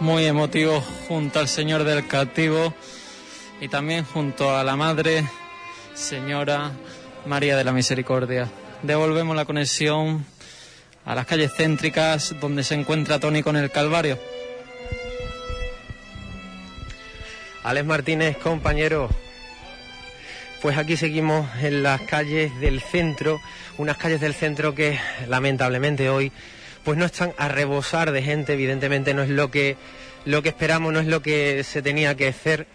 [0.00, 2.72] Muy emotivos junto al Señor del Cautivo
[3.60, 5.26] y también junto a la Madre
[5.92, 6.72] Señora
[7.26, 8.48] María de la Misericordia.
[8.82, 10.24] Devolvemos la conexión
[11.04, 14.18] a las calles céntricas donde se encuentra Tony con el Calvario.
[17.64, 19.10] Alex Martínez, compañero.
[20.62, 23.42] Pues aquí seguimos en las calles del centro,
[23.76, 24.98] unas calles del centro que
[25.28, 26.32] lamentablemente hoy
[26.84, 29.76] pues no están a rebosar de gente, evidentemente no es lo que
[30.24, 32.66] lo que esperamos, no es lo que se tenía que hacer.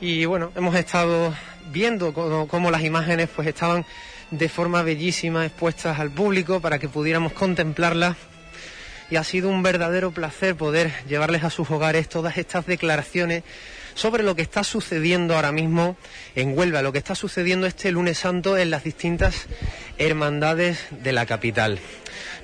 [0.00, 1.34] Y bueno, hemos estado
[1.72, 3.84] viendo cómo, las imágenes pues estaban
[4.30, 8.16] de forma bellísima expuestas al público para que pudiéramos contemplarlas
[9.10, 13.42] y ha sido un verdadero placer poder llevarles a sus hogares todas estas declaraciones
[13.94, 15.96] sobre lo que está sucediendo ahora mismo
[16.36, 19.46] en Huelva, lo que está sucediendo este lunes santo en las distintas
[19.98, 21.78] hermandades de la capital.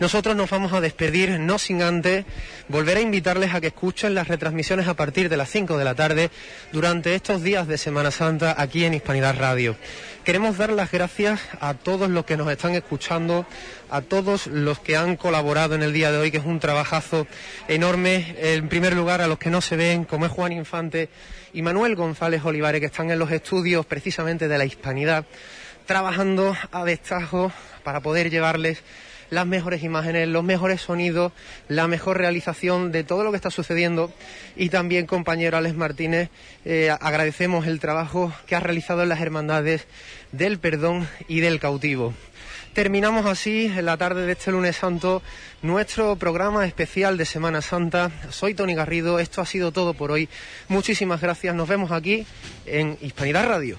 [0.01, 2.25] Nosotros nos vamos a despedir, no sin antes
[2.69, 5.95] volver a invitarles a que escuchen las retransmisiones a partir de las 5 de la
[5.95, 6.31] tarde
[6.73, 9.77] durante estos días de Semana Santa aquí en Hispanidad Radio.
[10.25, 13.47] Queremos dar las gracias a todos los que nos están escuchando,
[13.91, 17.27] a todos los que han colaborado en el día de hoy, que es un trabajazo
[17.69, 18.35] enorme.
[18.39, 21.11] En primer lugar, a los que no se ven, como es Juan Infante
[21.53, 25.27] y Manuel González Olivares, que están en los estudios precisamente de la Hispanidad,
[25.87, 27.53] trabajando a destajo
[27.83, 28.83] para poder llevarles
[29.31, 31.33] las mejores imágenes, los mejores sonidos,
[31.69, 34.13] la mejor realización de todo lo que está sucediendo.
[34.57, 36.31] Y también, compañero Alex Martínez,
[36.65, 39.87] eh, agradecemos el trabajo que ha realizado en las hermandades
[40.33, 42.15] del perdón y del cautivo.
[42.75, 45.23] Terminamos así en la tarde de este lunes santo
[45.63, 48.11] nuestro programa especial de Semana Santa.
[48.31, 50.29] Soy Tony Garrido, esto ha sido todo por hoy.
[50.67, 52.27] Muchísimas gracias, nos vemos aquí
[52.67, 53.79] en Hispanidad Radio.